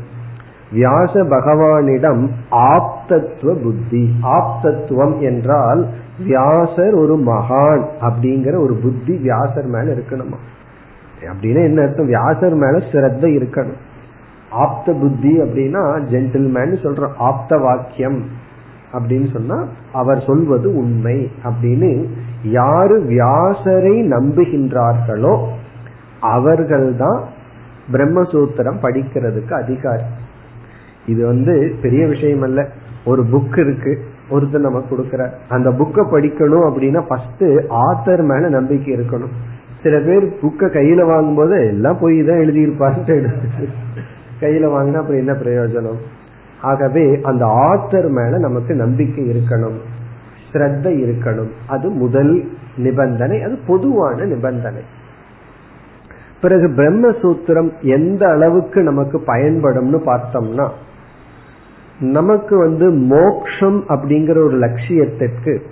[0.73, 5.89] வியாச பகவானிடம் ஆப்தத்துவ புத்தி ஆப்தத்துவம் என்றால்
[6.19, 10.37] வியாசர் ஒரு மகான் அப்படிங்கிற ஒரு புத்தி வியாசர் மேல இருக்கணுமா?
[11.21, 12.07] அப்படின்னா என்ன அர்த்தம்?
[12.07, 13.77] வியாசர் மேல சிரத்த இருக்கணும்.
[14.51, 18.25] ஆப்த புத்தி அப்படின்னா ஜென்டில்மேன் சொல்ற ஆப்த வாக்கியம்
[18.93, 22.07] அப்படின்னு சொன்னா அவர் சொல்வது உண்மை அப்படின்னு
[22.43, 25.47] யாரு வியாசரை நம்புகின்றார்களோ
[26.21, 27.25] அவர்கள்தான்
[27.93, 30.03] பிரம்மசூத்திரம் படிக்கிறதுக்கு அதிகாரி.
[31.07, 32.69] இது வந்து பெரிய விஷயம் அல்ல
[33.05, 35.29] ஒரு புக் இருக்கு ஒருத்தர் நம்ம கொடுக்கற.
[35.49, 39.35] அந்த புக்கை படிக்கணும் அப்படின்னா ஃபர்ஸ்ட் ஆத்தர் மேல நம்பிக்கை இருக்கணும்.
[39.83, 43.31] சில பேர் புக்கை கையில வாங்கும் போது எல்லாம் போய் தான் எழுதியிருப்பாரு
[44.41, 46.01] கையில வாங்கினா அப்புறம் என்ன பிரயோஜனம்?
[46.63, 49.79] ஆகவே அந்த ஆத்தர் மேல நமக்கு நம்பிக்கை இருக்கணும்.
[50.53, 51.51] ஸ்ரத்த இருக்கணும்.
[51.67, 54.83] அது முதல் நிபந்தனை அது பொதுவான நிபந்தனை.
[56.41, 60.69] பிறகு பிரம்மசூத்திரம் எந்த அளவுக்கு நமக்கு பயன்படும்னு பார்த்தோம்னா
[62.01, 65.63] நமக்கு வந்து மோக்ஷம் அப்படிங்கிற ஒரு லட்சியத்திற்கு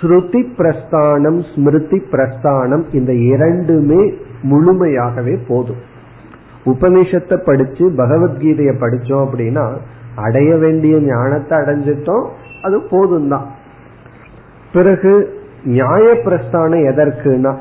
[0.00, 4.12] ஸ்ருதி பிரஸ்தானம் ஸ்மிருதி பிரஸ்தானம் இந்த இரண்டுமே
[4.42, 5.76] முழுமையாகவே போதும்.
[6.64, 9.76] உபனிஷத்தை படிச்சு பகவத்கீதையை படிச்சோம் அப்படின்னா
[10.14, 12.26] அடைய வேண்டிய ஞானத்தை அடைஞ்சிட்டோம்
[12.62, 13.46] அது போதும் தான்
[14.72, 17.56] பிறகு நியாய பிரஸ்தானம் எதற்குனா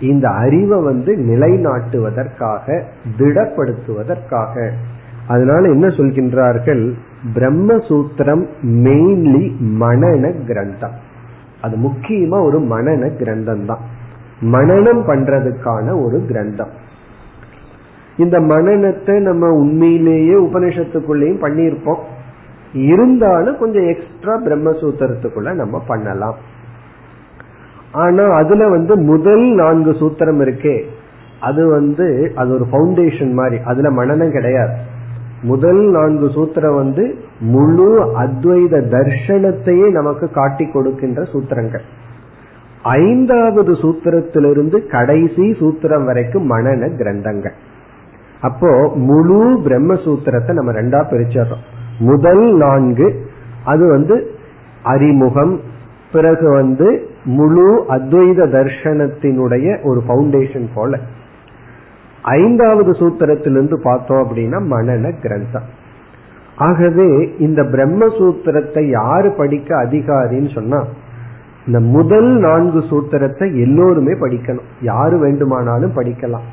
[0.00, 2.82] இந்த அறிவை வந்து நிலைநாட்டுவதற்காக
[3.18, 4.72] திடப்படுத்துவதற்காக.
[5.28, 6.92] அதனால என்ன சொல்கின்றார்கள்?
[7.34, 10.94] பிரம்மசூத்திரம் மெயின்லி மனன கிரந்தம்.
[11.60, 13.96] அது முக்கியமா ஒரு மனன கிரந்தம் தான்
[14.40, 16.70] மனநம் பண்றதுக்கான ஒரு கிரந்தம்.
[18.16, 21.98] இந்த மனநத்தை நம்ம உண்மையிலேயே உபனிஷத்துக்குள்ளேயும் பண்ணியிருப்போம்.
[22.72, 26.36] இருந்தாலும் கொஞ்சம் எக்ஸ்ட்ரா பிரம்மசூத்திரத்துக்குள்ள நம்ம பண்ணலாம்.
[27.92, 30.82] ஆனா அதுல வந்து முதல் நான்கு சூத்திரம் இருக்கே.
[31.40, 33.62] அது வந்து அது ஒரு பவுண்டேஷன் மாதிரி.
[33.62, 34.96] அதுல மனநம் கிடையாது.
[35.42, 41.82] முதல் நான்கு சூத்திரம் வந்து முழு அத்வைத தர்ஷனத்தையே நமக்கு காட்டி கொடுக்கின்ற சூத்திரங்கள்.
[42.82, 47.52] ஐந்தாவது சூத்திரத்திலிருந்து கடைசி சூத்திரம் வரைக்கும் மனன கிரந்தங்கள்.
[48.40, 51.64] அப்போ முழு பிரம்மசூத்திரத்தை நம்ம ரெண்டா பிரிச்சிடறோம்.
[51.98, 53.26] முதல் நான்கு
[53.64, 54.30] அது வந்து
[54.82, 55.60] அறிமுகம்
[56.12, 60.98] பிறகு வந்து முழு அத்வைத தர்ஷனத்தினுடைய ஒரு பவுண்டேஷன் போல.
[62.28, 65.68] ஐந்தாவது சூத்திரத்திலிருந்து பார்த்தோம் அப்படின்னா மனன கிரந்தம்.
[66.56, 67.08] ஆகவே
[67.38, 70.80] இந்த பிரம்மசூத்திரத்தை யாரு படிக்க அதிகாரின்னு சொன்னா
[71.66, 74.68] இந்த முதல் நான்கு சூத்திரத்தை எல்லோருமே படிக்கணும்.
[74.82, 76.46] யாரு வேண்டுமானாலும் படிக்கலாம்.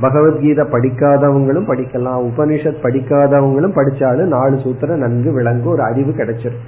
[0.00, 2.20] பகவத்கீதை படிக்காதவங்களும் படிக்கலாம்.
[2.28, 6.64] உபனிஷத் படிக்காதவங்களும் படிச்சாலும் நாலு சூத்திரம் நன்கு விளங்கும் ஒரு அறிவு கிடைச்சிடும்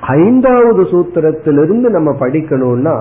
[0.00, 2.94] ஐந்தாவது சூத்திரத்திலிருந்து நம்ம படிக்கணும்னா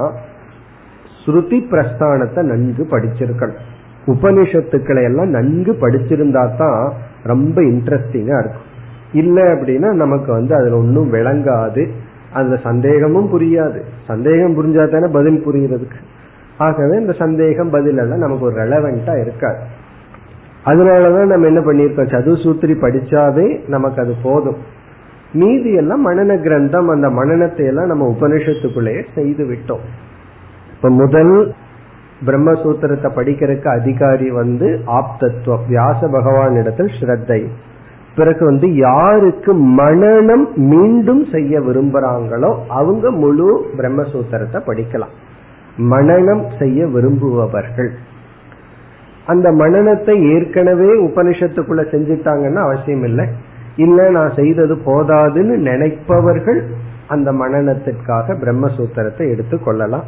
[1.21, 3.61] ஸ்ருதி பிரஸ்தானத்தை நன்கு படிச்சிருக்கணும்.
[4.07, 6.93] உபனிஷத்துக்களை எல்லாம் நன்கு படிச்சிருந்தா தான்
[7.23, 8.65] ரொம்ப இன்ட்ரெஸ்டிங்கா இருக்கும்.
[9.13, 11.89] இல்ல அப்படின்னா நமக்கு வந்து அதுல ஒன்றும் விளங்காது.
[12.33, 13.81] அந்த சந்தேகமும் புரியாது.
[14.07, 15.99] சந்தேகம் புரிஞ்சா தானே பதில் புரியுறதுக்கு.
[16.57, 19.59] ஆகவே இந்த சந்தேகம் பதில் எல்லாம் நமக்கு ஒரு ரெலவெண்டா இருக்காது.
[20.65, 24.57] அதனாலதான் நம்ம என்ன பண்ணிருக்கோம் சதுசூத்திரி படிச்சாவே நமக்கு அது போதும்.
[25.33, 29.85] மீதி எல்லாம் மனன கிரந்தம் அந்த மனநத்தை எல்லாம் நம்ம உபனிஷத்துக்குள்ளேயே செய்து விட்டோம்.
[30.75, 31.53] இப்ப முதல்
[32.25, 35.65] பிரம்மசூத்திரத்தை படிக்கிறதுக்கு அதிகாரி வந்து ஆப்தத்துவம்.
[35.67, 37.47] வியாச பகவான் இடத்தில் ஸ்ரத்தை.
[38.15, 45.13] பிறகு வந்து யாருக்கு மனநம் மீண்டும் செய்ய விரும்புறாங்களோ அவங்க முழு பிரம்மசூத்திரத்தை படிக்கலாம்.
[45.77, 47.91] மனநம் செய்ய விரும்புபவர்கள்.
[49.25, 53.27] அந்த மனநத்தை ஏற்கனவே உபனிஷத்துக்குள்ள செஞ்சுட்டாங்கன்னா அவசியம் இல்லை.
[53.75, 56.63] இல்ல நான் செய்தது போதாதுன்னு நினைப்பவர்கள்
[57.07, 60.03] அந்த மனநத்திற்காக பிரம்மசூத்திரத்தை எடுத்து கொள்ளலாம்.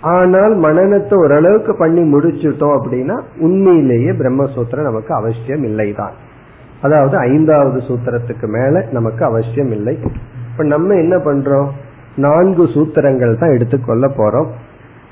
[0.00, 6.10] ஆனால் மனநத்தை ஓரளவுக்கு பண்ணி முடிச்சுட்டோம் அப்படின்னா உண்மையிலேயே பிரம்மசூத்திரம் நமக்கு அவசியம் இல்லைதான்.
[6.82, 9.98] அதாவது ஐந்தாவது சூத்திரத்துக்கு மேல நமக்கு அவசியம் இல்லை.
[10.50, 11.68] இப்ப நம்ம என்ன பண்றோம்?
[12.16, 14.46] நான்கு சூத்திரங்கள் தான் எடுத்துக்கொள்ள போறோம்.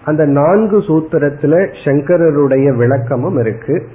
[0.05, 3.87] அந்த நான்கு சூத்திரத்துல சங்கரருடைய விளக்கமும் இருக்கு.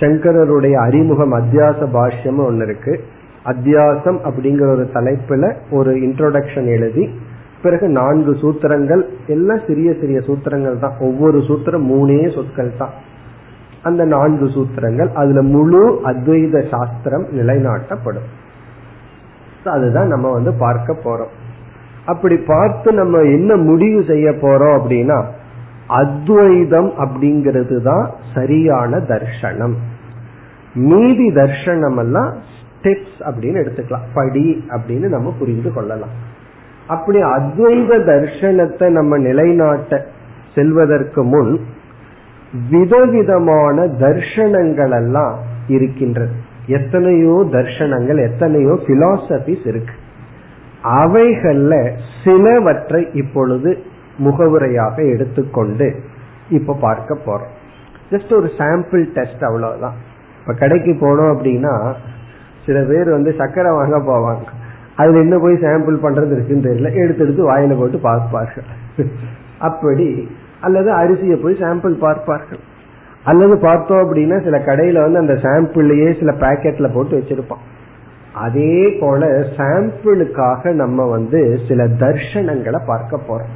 [0.00, 3.00] சங்கரருடைய அறிமுகம் அத்தியாச பாஷ்யமும் ஒன்னு இருக்கு.
[3.44, 7.10] அத்தியாசம் அப்படிங்கிற ஒரு தலைப்புல ஒரு இன்ட்ரோடக்ஷன் எழுதி
[7.62, 10.96] பிறகு நான்கு சூத்திரங்கள் எல்லாம் சிறிய சிறிய சூத்திரங்கள் தான்.
[11.00, 12.90] ஒவ்வொரு சூத்திரம் மூணே சொற்கள் தான்.
[13.82, 18.28] அந்த நான்கு சூத்திரங்கள் அதுல முழு அத்வைத சாஸ்திரம் நிலைநாட்டப்படும்.
[19.64, 21.32] அதுதான் நம்ம வந்து பார்க்க போறோம்.
[22.04, 25.18] அப்படி பார்த்து நம்ம என்ன முடிவு செய்ய போறோம் அப்படின்னா
[25.86, 29.76] அத்வைதம் அப்படிங்கிறது தான் சரியான தர்ஷனம்.
[30.74, 34.06] மீதி தர்ஷனம் எல்லாம் ஸ்டெப்ஸ் அப்படின்னு எடுத்துக்கலாம்.
[34.14, 36.14] படி அப்படின்னு நம்ம புரிந்து கொள்ளலாம்.
[36.88, 40.06] அப்படி அத்வைத தர்ஷனத்தை நம்ம நிலைநாட்ட
[40.54, 41.52] செல்வதற்கு முன்
[42.70, 46.34] விதவிதமான தர்ஷனங்கள் எல்லாம் இருக்கின்றது.
[46.66, 49.94] எத்தனையோ தர்ஷனங்கள் எத்தனையோ பிலாசபிஸ் இருக்கு.
[50.84, 51.74] அவைகள்ல
[52.24, 53.70] சிலவற்றை இப்பொழுது
[54.18, 55.88] முகவுரையாக எடுத்துக்கொண்டு
[56.48, 57.54] இப்ப பார்க்க போறோம்.
[58.10, 59.96] ஜஸ்ட் ஒரு சாம்பிள் டெஸ்ட் அவ்வளவுதான்.
[60.40, 61.94] இப்ப கடைக்கு போனோம் அப்படின்னா
[62.66, 64.46] சில பேர் வந்து சக்கரை வாங்க போவாங்க.
[64.96, 66.94] அதுல என்ன போய் சாம்பிள் பண்றது இருக்குன்னு தெரியல.
[66.94, 68.64] எடுத்து எடுத்து வாயில போட்டு பார்ப்பார்கள்.
[69.58, 70.28] அப்படி
[70.60, 72.58] அல்லது அரிசியை போய் சாம்பிள் பார்ப்பார்கள்.
[73.24, 77.64] அல்லது பார்த்தோம் அப்படின்னா சில கடையில வந்து அந்த சாம்பிள்லயே சில பேக்கெட்ல போட்டு வச்சிருப்பான்
[78.34, 79.26] அதே போல
[79.56, 83.54] சாம்பிளுக்காக நம்ம வந்து சில தர்ஷனங்களை பார்க்க போறோம்.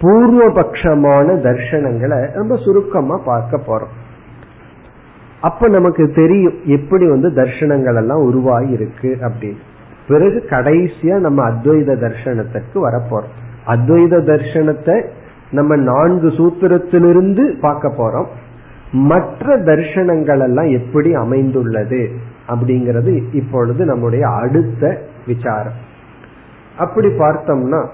[0.00, 3.94] பூர்வபக்ஷமான தர்ஷனங்களை ரொம்ப சுருக்கமா பார்க்க போறோம்.
[5.40, 9.62] அப்ப நமக்கு தெரியும் எப்படி வந்து தர்ஷனங்கள் எல்லாம் உருவாகி இருக்கு அப்படின்னு.
[10.08, 13.32] பிறகு கடைசியா நம்ம அத்வைத தர்ஷனத்திற்கு வரப்போறோம்.
[13.66, 15.06] அத்வைத தர்ஷனத்தை
[15.50, 18.26] நம்ம நான்கு சூத்திரத்திலிருந்து பார்க்க போறோம்.
[18.92, 22.10] மற்ற தர்ஷனங்கள் எல்லாம் எப்படி அமைந்துள்ளது
[22.48, 25.78] அப்படிங்கிறது இப்பொழுது நம்முடைய அடுத்த விசாரம்.
[26.78, 27.86] அப்படி பார்த்தோம்னா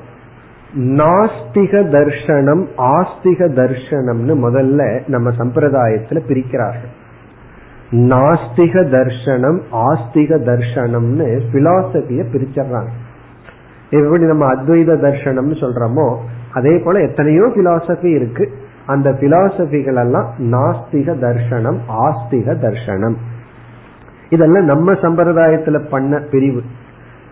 [0.75, 6.93] நாஸ்திக தர்ஷனம் ஆஸ்திக தர்ஷனம்னு முதல்ல நம்ம சம்பிரதாயத்துல பிரிக்கிறார்கள்.
[7.93, 12.89] நாஸ்திக தர்ஷனம் ஆஸ்திக தர்ஷனம்னு பிலாசபிய பிரிச்சிடுறாங்க
[13.91, 16.17] எப்படி நம்ம அத்வைத தர்ஷனம்னு சொல்றோமோ
[16.53, 18.51] அதே போல எத்தனையோ பிலாசபி இருக்கு.
[18.87, 23.15] அந்த பிலாசபிகள் எல்லாம் நாஸ்திக தர்ஷனம் ஆஸ்திக தர்ஷனம்.
[24.31, 26.63] இதெல்லாம் நம்ம சம்பிரதாயத்துல பண்ண பிரிவு.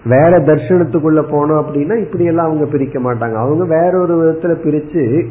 [0.04, 3.34] வேற தர்சனத்துக்குள்ள போனோம் அப்படின்னா இப்படி எல்லாம் அவங்க பிரிக்க மாட்டாங்க.
[3.34, 5.26] அவங்க வேற ஒரு விதத்துல பிரிச்சு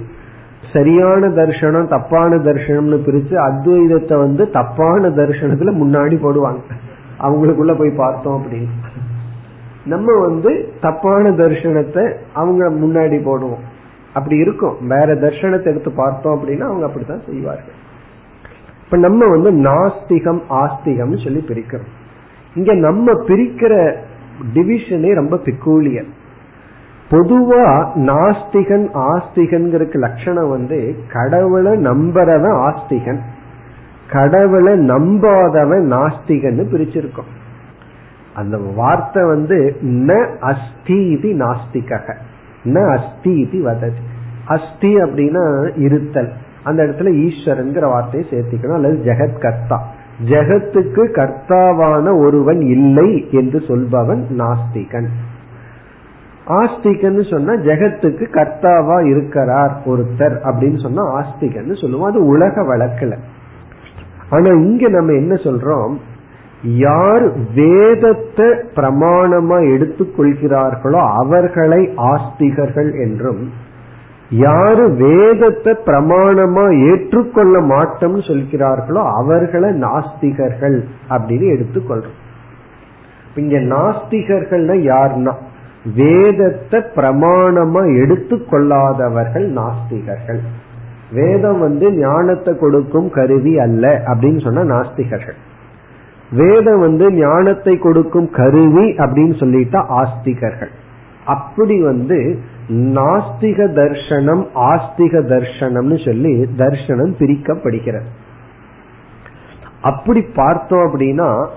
[0.73, 6.59] சரியான தர்ஷனம் தப்பான தர்ஷனம்னு பிரிச்சு அத்வைதத்தை வந்து தப்பான தர்ஷனத்துல முன்னாடி போடுவாங்க.
[7.19, 8.67] அவங்களுக்குள்ள போய் பார்த்தோம் அப்படின்னு.
[9.85, 13.63] நம்ம வந்து தப்பான தர்ஷனத்தை அவங்க முன்னாடி போடுவோம்.
[14.13, 14.87] அப்படி இருக்கும்.
[14.87, 17.87] வேற தர்ஷனத்தை எடுத்து பார்த்தோம் அப்படின்னா அவங்க அப்படித்தான் செய்வார்கள்.
[18.85, 21.89] இப்ப நம்ம வந்து நாஸ்திகம் ஆஸ்திகம்னு சொல்லி பிரிக்கிறோம்.
[22.55, 23.95] இங்க நம்ம பிரிக்கிற
[24.53, 26.09] டிவிஷனே ரொம்ப பிக்கூலியர்.
[27.11, 33.19] பொதுவா நாஸ்திகன் ஆஸ்திகன்கிறதுக்கு லட்சணம் வந்து கடவுளை நம்புறவன் ஆஸ்திகன்
[34.11, 37.31] கடவுளை நம்பாதவன் நாஸ்திகன்னு பிரிச்சிருக்கோம்.
[38.35, 42.13] அந்த வார்த்தை வந்து ந அஸ்தீதி நாஸ்திக
[42.63, 44.17] ந அஸ்தீதி வதது.
[44.45, 46.31] அஸ்தி அப்படின்னா இருத்தல்.
[46.63, 48.73] அந்த இடத்துல ஈஸ்வரன்கிற வார்த்தையை சேர்த்திக்கணும்.
[48.73, 49.87] அல்லது ஜெகத் கர்த்தா
[50.25, 55.07] ஜெகத்துக்கு கர்த்தாவான ஒருவன் இல்லை என்று சொல்பவன் நாஸ்திகன்.
[56.49, 62.09] ஆஸ்திகன்னு சொன்னா ஜெகத்துக்கு கர்த்தாவா இருக்கிறார் ஒருத்தர் அப்படின்னு சொன்னா ஆஸ்திகன்னு சொல்லுவோம்.
[62.09, 63.15] அது உலக வழக்குல.
[64.29, 65.93] ஆனா இங்க நம்ம என்ன சொல்றோம்?
[66.63, 67.25] யார்
[67.55, 73.49] வேதத்தை பிரமாணமா எடுத்துக்கொள்கிறார்களோ அவர்களை ஆஸ்திகர்கள் என்றும்
[74.29, 82.17] யாரு வேதத்தை பிரமாணமா ஏற்றுக்கொள்ள மாட்டோம்னு சொல்கிறார்களோ அவர்களை நாஸ்திகர்கள் அப்படின்னு எடுத்துக்கொள்றோம்
[83.35, 85.33] இங்க நாஸ்திகர்கள்னா யாருன்னா
[85.85, 90.41] வேதத்தை பிரமாணமா எடுத்துக்கொள்ளாதவர்கள் நாஸ்திகர்கள்.
[91.11, 95.35] வேதம் வந்து ஞானத்தை கொடுக்கும் கருவி அல்ல அப்படின்னு சொன்ன நாஸ்திகர்கள்.
[96.31, 100.69] வேதம் வந்து ஞானத்தை கொடுக்கும் கருவி அப்படின்னு சொல்லிட்டா ஆஸ்திகர்கள்.
[101.25, 108.05] அப்படி வந்து நாஸ்திக தர்ஷனம் ஆஸ்திக தர்ஷனம்னு சொல்லி தர்ஷனம் பிரிக்கப்படுகிறது.
[109.81, 111.47] அப்படி பார்த்தோம் அப்படின்னா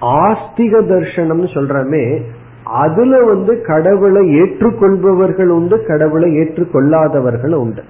[0.00, 2.22] ஆஸ்திக தர்ஷனம்னு சொல்றமே
[2.64, 7.82] அதுல வந்து கடவுளை ஏற்றுக்கொள்பவர்கள் உண்டு கடவுளை ஏற்றுக்கொள்ளாதவர்கள் உண்டு.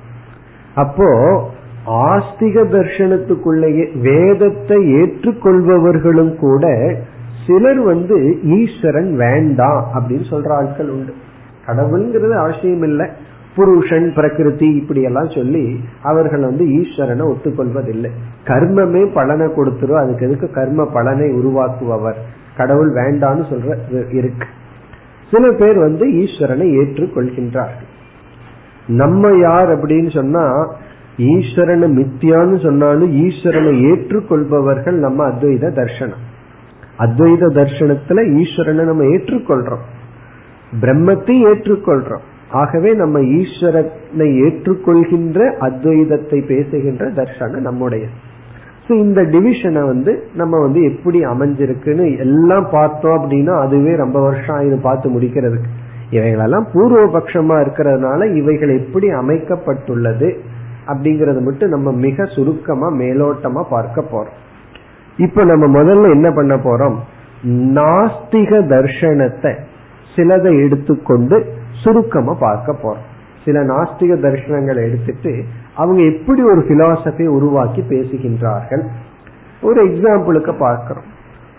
[0.75, 1.05] அப்போ
[1.87, 6.95] ஆஸ்திக தர்ஷனத்துக்குள்ளேயே வேதத்தை ஏற்றுக்கொள்பவர்களும் கூட
[7.47, 11.15] சிலர் வந்து ஈஸ்வரன் வேண்டாம் அப்படின்னு சொல்ற ஆட்கள் உண்டு.
[11.67, 13.09] கடவுள்ங்கிறது அவசியம் இல்லை.
[13.57, 18.11] புருஷன் பிரகிருதி இப்படி எல்லாம் சொல்லி அவர்கள் வந்து ஈஸ்வரனை ஒத்துக்கொள்வதில்லை.
[18.45, 19.99] கர்மமே பலனை கொடுத்துரும்.
[19.99, 20.51] அதுக்கு எதுக்கு?
[20.51, 22.17] கர்ம பலனை உருவாக்குபவர்.
[22.57, 23.77] கடவுள் வேண்டான்னு சொல்ற
[24.13, 24.47] இருக்கு.
[25.31, 27.91] சில பேர் வந்து ஈஸ்வரனை ஏற்றுக்கொள்கின்றார்கள்
[28.87, 30.75] நம்ம யார் அப்படின்னு சொன்னா
[31.17, 36.23] ஈஸ்வரனை மித்தியான்னு சொன்னாலும் ஈஸ்வரனை ஏற்றுக்கொள்பவர்கள் நம்ம அத்வைத தர்சனம்
[36.99, 39.85] அத்வைத தர்சனத்துல ஈஸ்வரனை நம்ம ஏற்றுக்கொள்றோம்.
[40.81, 42.27] பிரம்மத்தை ஏற்றுக்கொள்றோம்.
[42.51, 48.07] ஆகவே நம்ம ஈஸ்வரனை ஏற்றுக்கொள்கின்ற அத்வைதத்தை பேசுகின்ற தர்ஷனம் நம்முடைய
[48.89, 55.11] இந்த டிவிஷனை வந்து நம்ம வந்து எப்படி அமைஞ்சிருக்குன்னு எல்லாம் பார்த்தோம் அப்படின்னா அதுவே ரொம்ப வருஷம் ஆயுது பார்த்து
[55.11, 55.71] முடிக்கிறதுக்கு.
[56.11, 60.39] இவைகளெல்லாம் பூர்வபக்ஷமா இருக்கிறதுனால இவைகள் எப்படி அமைக்கப்பட்டுள்ளது
[60.87, 64.37] அப்படிங்கறத மட்டும் நம்ம மிக சுருக்கமா மேலோட்டமா பார்க்க போறோம்.
[65.17, 66.95] இப்ப நம்ம முதல்ல என்ன பண்ண போறோம்?
[67.49, 69.57] நாஸ்திக தர்ஷனத்தை
[70.17, 73.05] சிலதை எடுத்துக்கொண்டு சுருக்கமா பார்க்க போறோம்.
[73.45, 75.45] சில நாஸ்திக தர்ஷனங்களை எடுத்துட்டு
[75.77, 78.85] அவங்க எப்படி ஒரு பிலாசபி உருவாக்கி பேசுகின்றார்கள்?
[79.63, 81.05] ஒரு எக்ஸாம்பிளுக்கு பார்க்கிறோம்.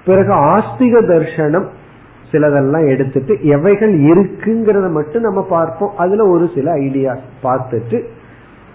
[0.05, 1.67] பிறகு ஆஸ்திக தர்சனம்
[2.31, 5.91] சிலதெல்லாம் எடுத்துட்டு எவைகள் இருக்குங்கிறத மட்டும் நம்ம பார்ப்போம்.
[5.97, 8.03] அதுல ஒரு சில ஐடியா பார்த்துட்டு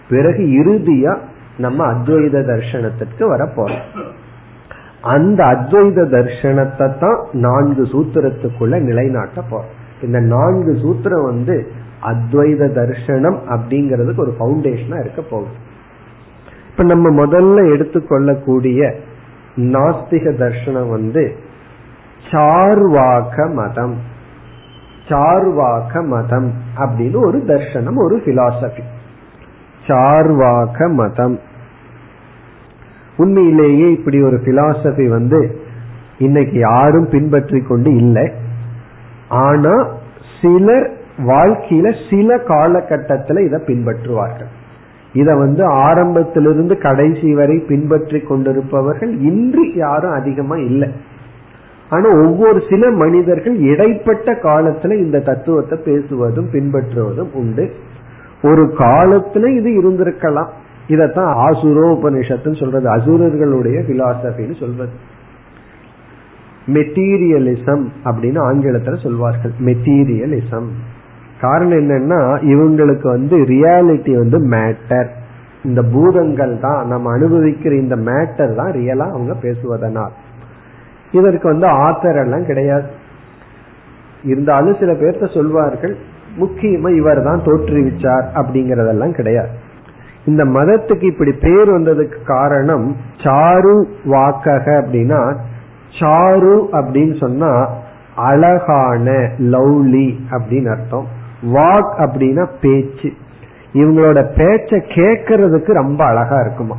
[0.09, 1.17] பிறகு இறுதியா
[1.57, 3.47] நம்ம அத்வைத தர்சனத்திற்கு வர
[5.01, 9.69] அந்த அத்வைத தர்சனத்தை தான் நான்கு சூத்திரத்துக்குள்ள நிலைநாட்ட போறோம்.
[10.01, 11.71] இந்த நான்கு சூத்திரம் வந்து
[12.01, 15.51] அத்வைத தர்சனம் அப்படிங்கறதுக்கு ஒரு பவுண்டேஷனா இருக்க போகுது.
[16.69, 18.93] இப்ப நம்ம முதல்ல எடுத்துக்கொள்ளக்கூடிய
[19.55, 21.35] நாஸ்திக தர்சனம் வந்து
[22.31, 23.97] சார்வாக மதம்
[25.07, 28.81] சார்வாக மதம் அப்படின்னு ஒரு தர்சனம் ஒரு பிலாசபி
[29.87, 31.39] சார்வாக மதம்.
[33.17, 35.61] உண்மையிலேயே இப்படி ஒரு பிலாசபி வந்து
[36.17, 38.31] இன்னைக்கு யாரும் பின்பற்றி கொண்டு இல்லை.
[39.29, 39.87] ஆனா
[40.41, 44.49] சிலர் வாழ்க்கையில சில காலகட்டத்தில் இதை பின்பற்றுவார்கள்.
[45.13, 50.91] இத வந்து ஆரம்பத்திலிருந்து கடைசி வரை பின்பற்றி கொண்டிருப்பவர்கள் இன்று யாரும் அதிகமா இல்லை.
[51.89, 57.71] ஆனா ஒவ்வொரு சில மனிதர்கள் இடைப்பட்ட காலத்துல இந்த தத்துவத்தை பேசுவதும் பின்பற்றுவதும் உண்டு.
[58.41, 60.49] ஒரு காலத்துல இது இருந்திருக்கலாம்.
[60.87, 62.95] இதத்தான் ஆசுரோபனிஷத்துன்னு சொல்றது.
[62.95, 64.91] அசுரர்களுடைய பிலாசபின்னு சொல்வது.
[66.67, 69.51] மெட்டீரியலிசம் அப்படின்னு ஆங்கிலத்துல சொல்வார்கள்.
[69.59, 70.67] மெட்டீரியலிசம்
[71.41, 72.19] காரணம் என்னன்னா
[72.53, 75.09] இவங்களுக்கு வந்து ரியாலிட்டி வந்து மேட்டர்
[75.63, 80.13] இந்த பூதங்கள் தான் நம்ம அனுபவிக்கிற இந்த மேட்டர் தான் ரியலா அவங்க பேசுவதனால்.
[81.11, 82.87] இதற்கு வந்து ஆத்தர் எல்லாம் கிடையாது.
[84.23, 85.95] இருந்தாலும் சில பேர்த்த சொல்வார்கள்
[86.39, 89.51] முக்கியமா இவர் தான் தோற்றுவிச்சார் அப்படிங்கறதெல்லாம் கிடையாது.
[90.25, 93.75] இந்த மதத்துக்கு இப்படி பேர் வந்ததுக்கு காரணம் சாரு
[94.05, 95.21] வாக்கக அப்படின்னா
[95.99, 97.51] சாரு அப்படின்னு சொன்னா
[98.15, 99.07] அழகான
[99.53, 101.07] லவ்லி அப்படின்னு அர்த்தம்.
[101.41, 103.11] வாக் அப்படின்னா பேச்சு.
[103.73, 106.75] இவங்களோட பேச்ச கேட்கறதுக்கு ரொம்ப அழகா இருக்குமா.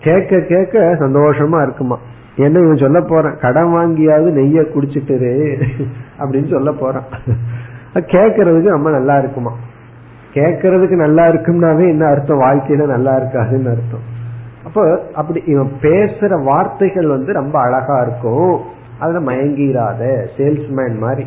[0.00, 1.98] கேட்க கேட்க சந்தோஷமா இருக்குமா.
[2.36, 3.38] என்ன இவன் சொல்ல போறான்?
[3.40, 5.62] கடன் வாங்கியாவது நெய்ய குடிச்சிட்டு
[6.18, 7.04] அப்படின்னு சொல்ல போறான்.
[7.94, 9.52] கேட்கறதுக்கு ரொம்ப நல்லா இருக்குமா.
[10.34, 12.40] கேட்கறதுக்கு நல்லா இருக்கும்னாவே என்ன அர்த்தம்?
[12.40, 14.16] வாழ்க்கையில நல்லா இருக்காதுன்னு அர்த்தம்.
[14.64, 18.60] அப்போ அப்படி இவன் பேசுற வார்த்தைகள் வந்து ரொம்ப அழகா இருக்கும்.
[18.98, 21.26] அதுல மயங்கிராத சேல்ஸ்மேன் மாதிரி.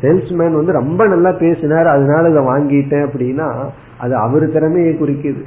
[0.00, 3.68] சேல்ஸ்மேன் வந்து ரொம்ப நல்லா பேசினார் அதனால இதை வாங்கிட்டேன் அப்படின்னா
[3.98, 5.42] அது அவர் திறமையை குறிக்குது.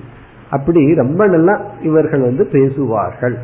[0.50, 3.38] அப்படி ரொம்ப நல்லா இவர்கள் வந்து பேசுவார்கள்.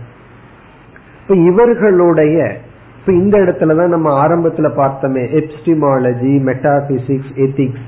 [1.21, 2.57] இப்ப இவர்களுடைய
[2.99, 7.85] இப்ப இந்த இடத்துலதான் நம்ம ஆரம்பத்துல பார்த்தோமே எப்ஸ்டிமாலஜி மெட்டாபிசிக்ஸ் எத்திக்ஸ்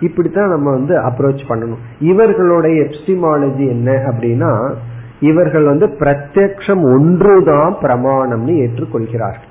[0.00, 1.78] இப்படித்தான் நம்ம வந்து அப்ரோச் பண்ணணும்.
[2.00, 4.74] இவர்களுடைய எப்ஸ்டிமாலஜி என்ன அப்படின்னா
[5.20, 9.48] இவர்கள் வந்து பிரத்யக்ஷம் ஒன்றுதான் பிரமாணம்னு ஏற்றுக்கொள்கிறார்கள்.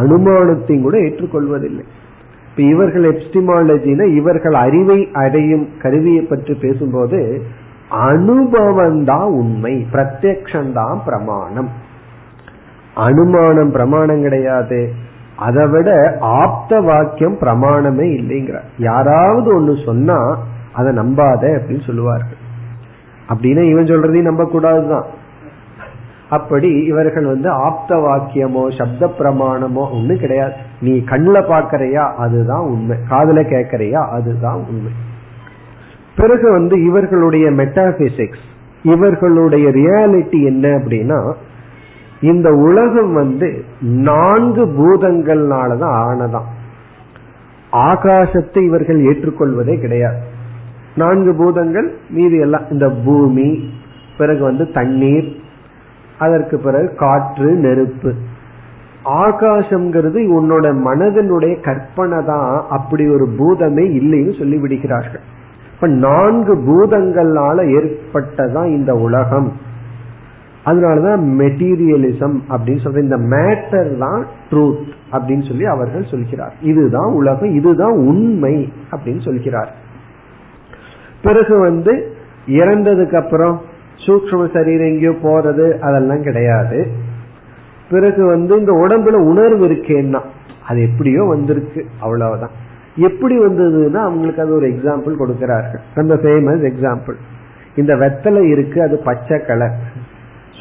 [0.00, 1.84] அனுமானத்தையும் கூட ஏற்றுக்கொள்வதில்லை.
[2.56, 7.42] இப்ப இவர்கள் எப்ஸ்டிமாலஜினா இவர்கள் அறிவை அடையும் கருவியை பற்றி பேசும்போது
[7.88, 11.68] அனுபவம் தான் உண்மை பிரத்யக்ஷம் தான் பிரமாணம்.
[12.94, 14.92] அனுமானம் பிரமாணம் கிடையாது.
[15.36, 18.60] அதை விட ஆப்த வாக்கியம் பிரமாணமே இல்லைங்கிற.
[18.78, 20.36] யாராவது ஒன்னு சொன்னா
[20.72, 22.40] அதை நம்பாத அப்படின்னு சொல்லுவார்கள்.
[23.28, 25.04] அப்படின்னா இவன் சொல்றதையும் நம்ப கூடாதுதான்
[26.36, 30.54] அப்படி இவர்கள் வந்து ஆப்த வாக்கியமோ சப்த பிரமாணமோ ஒண்ணு கிடையாது.
[30.80, 32.96] நீ கண்ணில் பாக்கறியா அதுதான் உண்மை.
[33.08, 34.92] காதல கேட்கறியா அதுதான் உண்மை.
[36.16, 38.44] பிறகு வந்து இவர்களுடைய மெட்டாபிசிக்ஸ்
[38.82, 41.20] இவர்களுடைய ரியாலிட்டி என்ன அப்படின்னா
[42.20, 43.48] இந்த உலகம் வந்து
[43.80, 46.50] நான்கு பூதங்கள்னாலதான் ஆனதான்
[47.72, 50.20] ஆகாசத்தை இவர்கள் ஏற்றுக்கொள்வதே கிடையாது.
[50.96, 53.48] நான்கு பூதங்கள் மீதி எல்லாம் இந்த பூமி
[54.18, 55.28] பிறகு வந்து தண்ணீர்
[56.18, 58.14] அதற்கு பிறகு காற்று நெருப்பு.
[59.04, 65.20] ஆகாசம்ங்கிறது உன்னோட மனதனுடைய கற்பனை தான் அப்படி ஒரு பூதமே இல்லைன்னு சொல்லி விடுகிறார்கள்
[65.74, 69.52] இப்ப நான்கு பூதங்களால ஏற்பட்டதான் இந்த உலகம்.
[70.64, 76.54] அதனாலதான் மெட்டீரியலிசம் அப்படின்னு சொல்ற இந்த மேட்டர் தான் ட்ரூத் அப்படின்னு சொல்லி அவர்கள் சொல்கிறார்.
[76.60, 79.74] இதுதான் உலகம் இதுதான் உண்மை அப்படின்னு சொல்கிறார்.
[81.22, 83.60] பிறகு வந்து இறந்ததுக்கு அப்புறம்
[84.06, 86.88] சூக்ம சரீரம் எங்கேயோ போறது அதெல்லாம் கிடையாது.
[87.90, 90.20] பிறகு வந்து இந்த உடம்புல உணர்வு இருக்கேன்னா
[90.68, 92.54] அது எப்படியோ வந்திருக்கு அவ்வளவுதான்.
[92.96, 95.80] எப்படி வந்ததுன்னா அவங்களுக்கு அது ஒரு எக்ஸாம்பிள் கொடுக்கிறார்கள்.
[95.94, 97.16] ரொம்ப ஃபேமஸ் எக்ஸாம்பிள்
[97.76, 99.76] இந்த வெத்தலை இருக்கு அது பச்சை கலர்.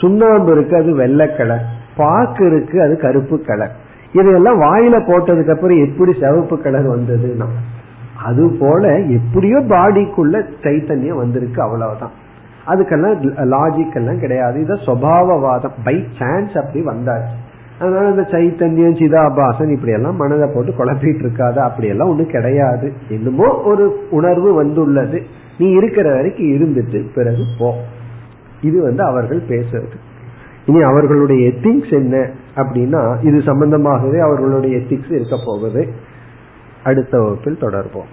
[0.02, 1.66] சுண்ணாம்பு இருக்கு அது வெள்ளை கலர்.
[1.98, 3.76] பாக்கு இருக்கு அது கருப்பு கலர்.
[4.14, 7.48] இதையெல்லாம் வாயில போட்டதுக்கு அப்புறம் எப்படி சிவப்பு கலர் வந்ததுன்னா
[8.24, 12.14] அது போல எப்படியோ பாடிக்குள்ள சைத்தன்யம் வந்திருக்கு அவ்வளவுதான்.
[12.68, 14.62] அதுக்கெல்லாம் லாஜிக் எல்லாம் கிடையாது.
[14.62, 15.72] இதை சுவாவவாதம்.
[15.84, 17.34] பை சான்ஸ் அப்படி வந்தாச்சு.
[17.80, 21.58] அதனால இந்த சைத்தன்யம் சிதாபாசன் இப்படி எல்லாம் மனதை போட்டு குழப்பிட்டு இருக்காத.
[21.58, 22.94] அப்படி எல்லாம் ஒண்ணும் கிடையாது.
[23.10, 25.22] என்னமோ ஒரு உணர்வு வந்துள்ளது.
[25.58, 27.76] நீ இருக்கிற வரைக்கும் இருந்துட்டு பிறகு போ.
[28.62, 29.96] இது வந்து அவர்கள் பேசுறது.
[30.66, 35.88] இனி அவர்களுடைய எத்திக்ஸ் என்ன அப்படின்னா இது சம்பந்தமாகவே அவர்களுடைய எத்திக்ஸ் இருக்க போகுது.
[36.84, 38.13] அடுத்த வகுப்பில் தொடர்போம்.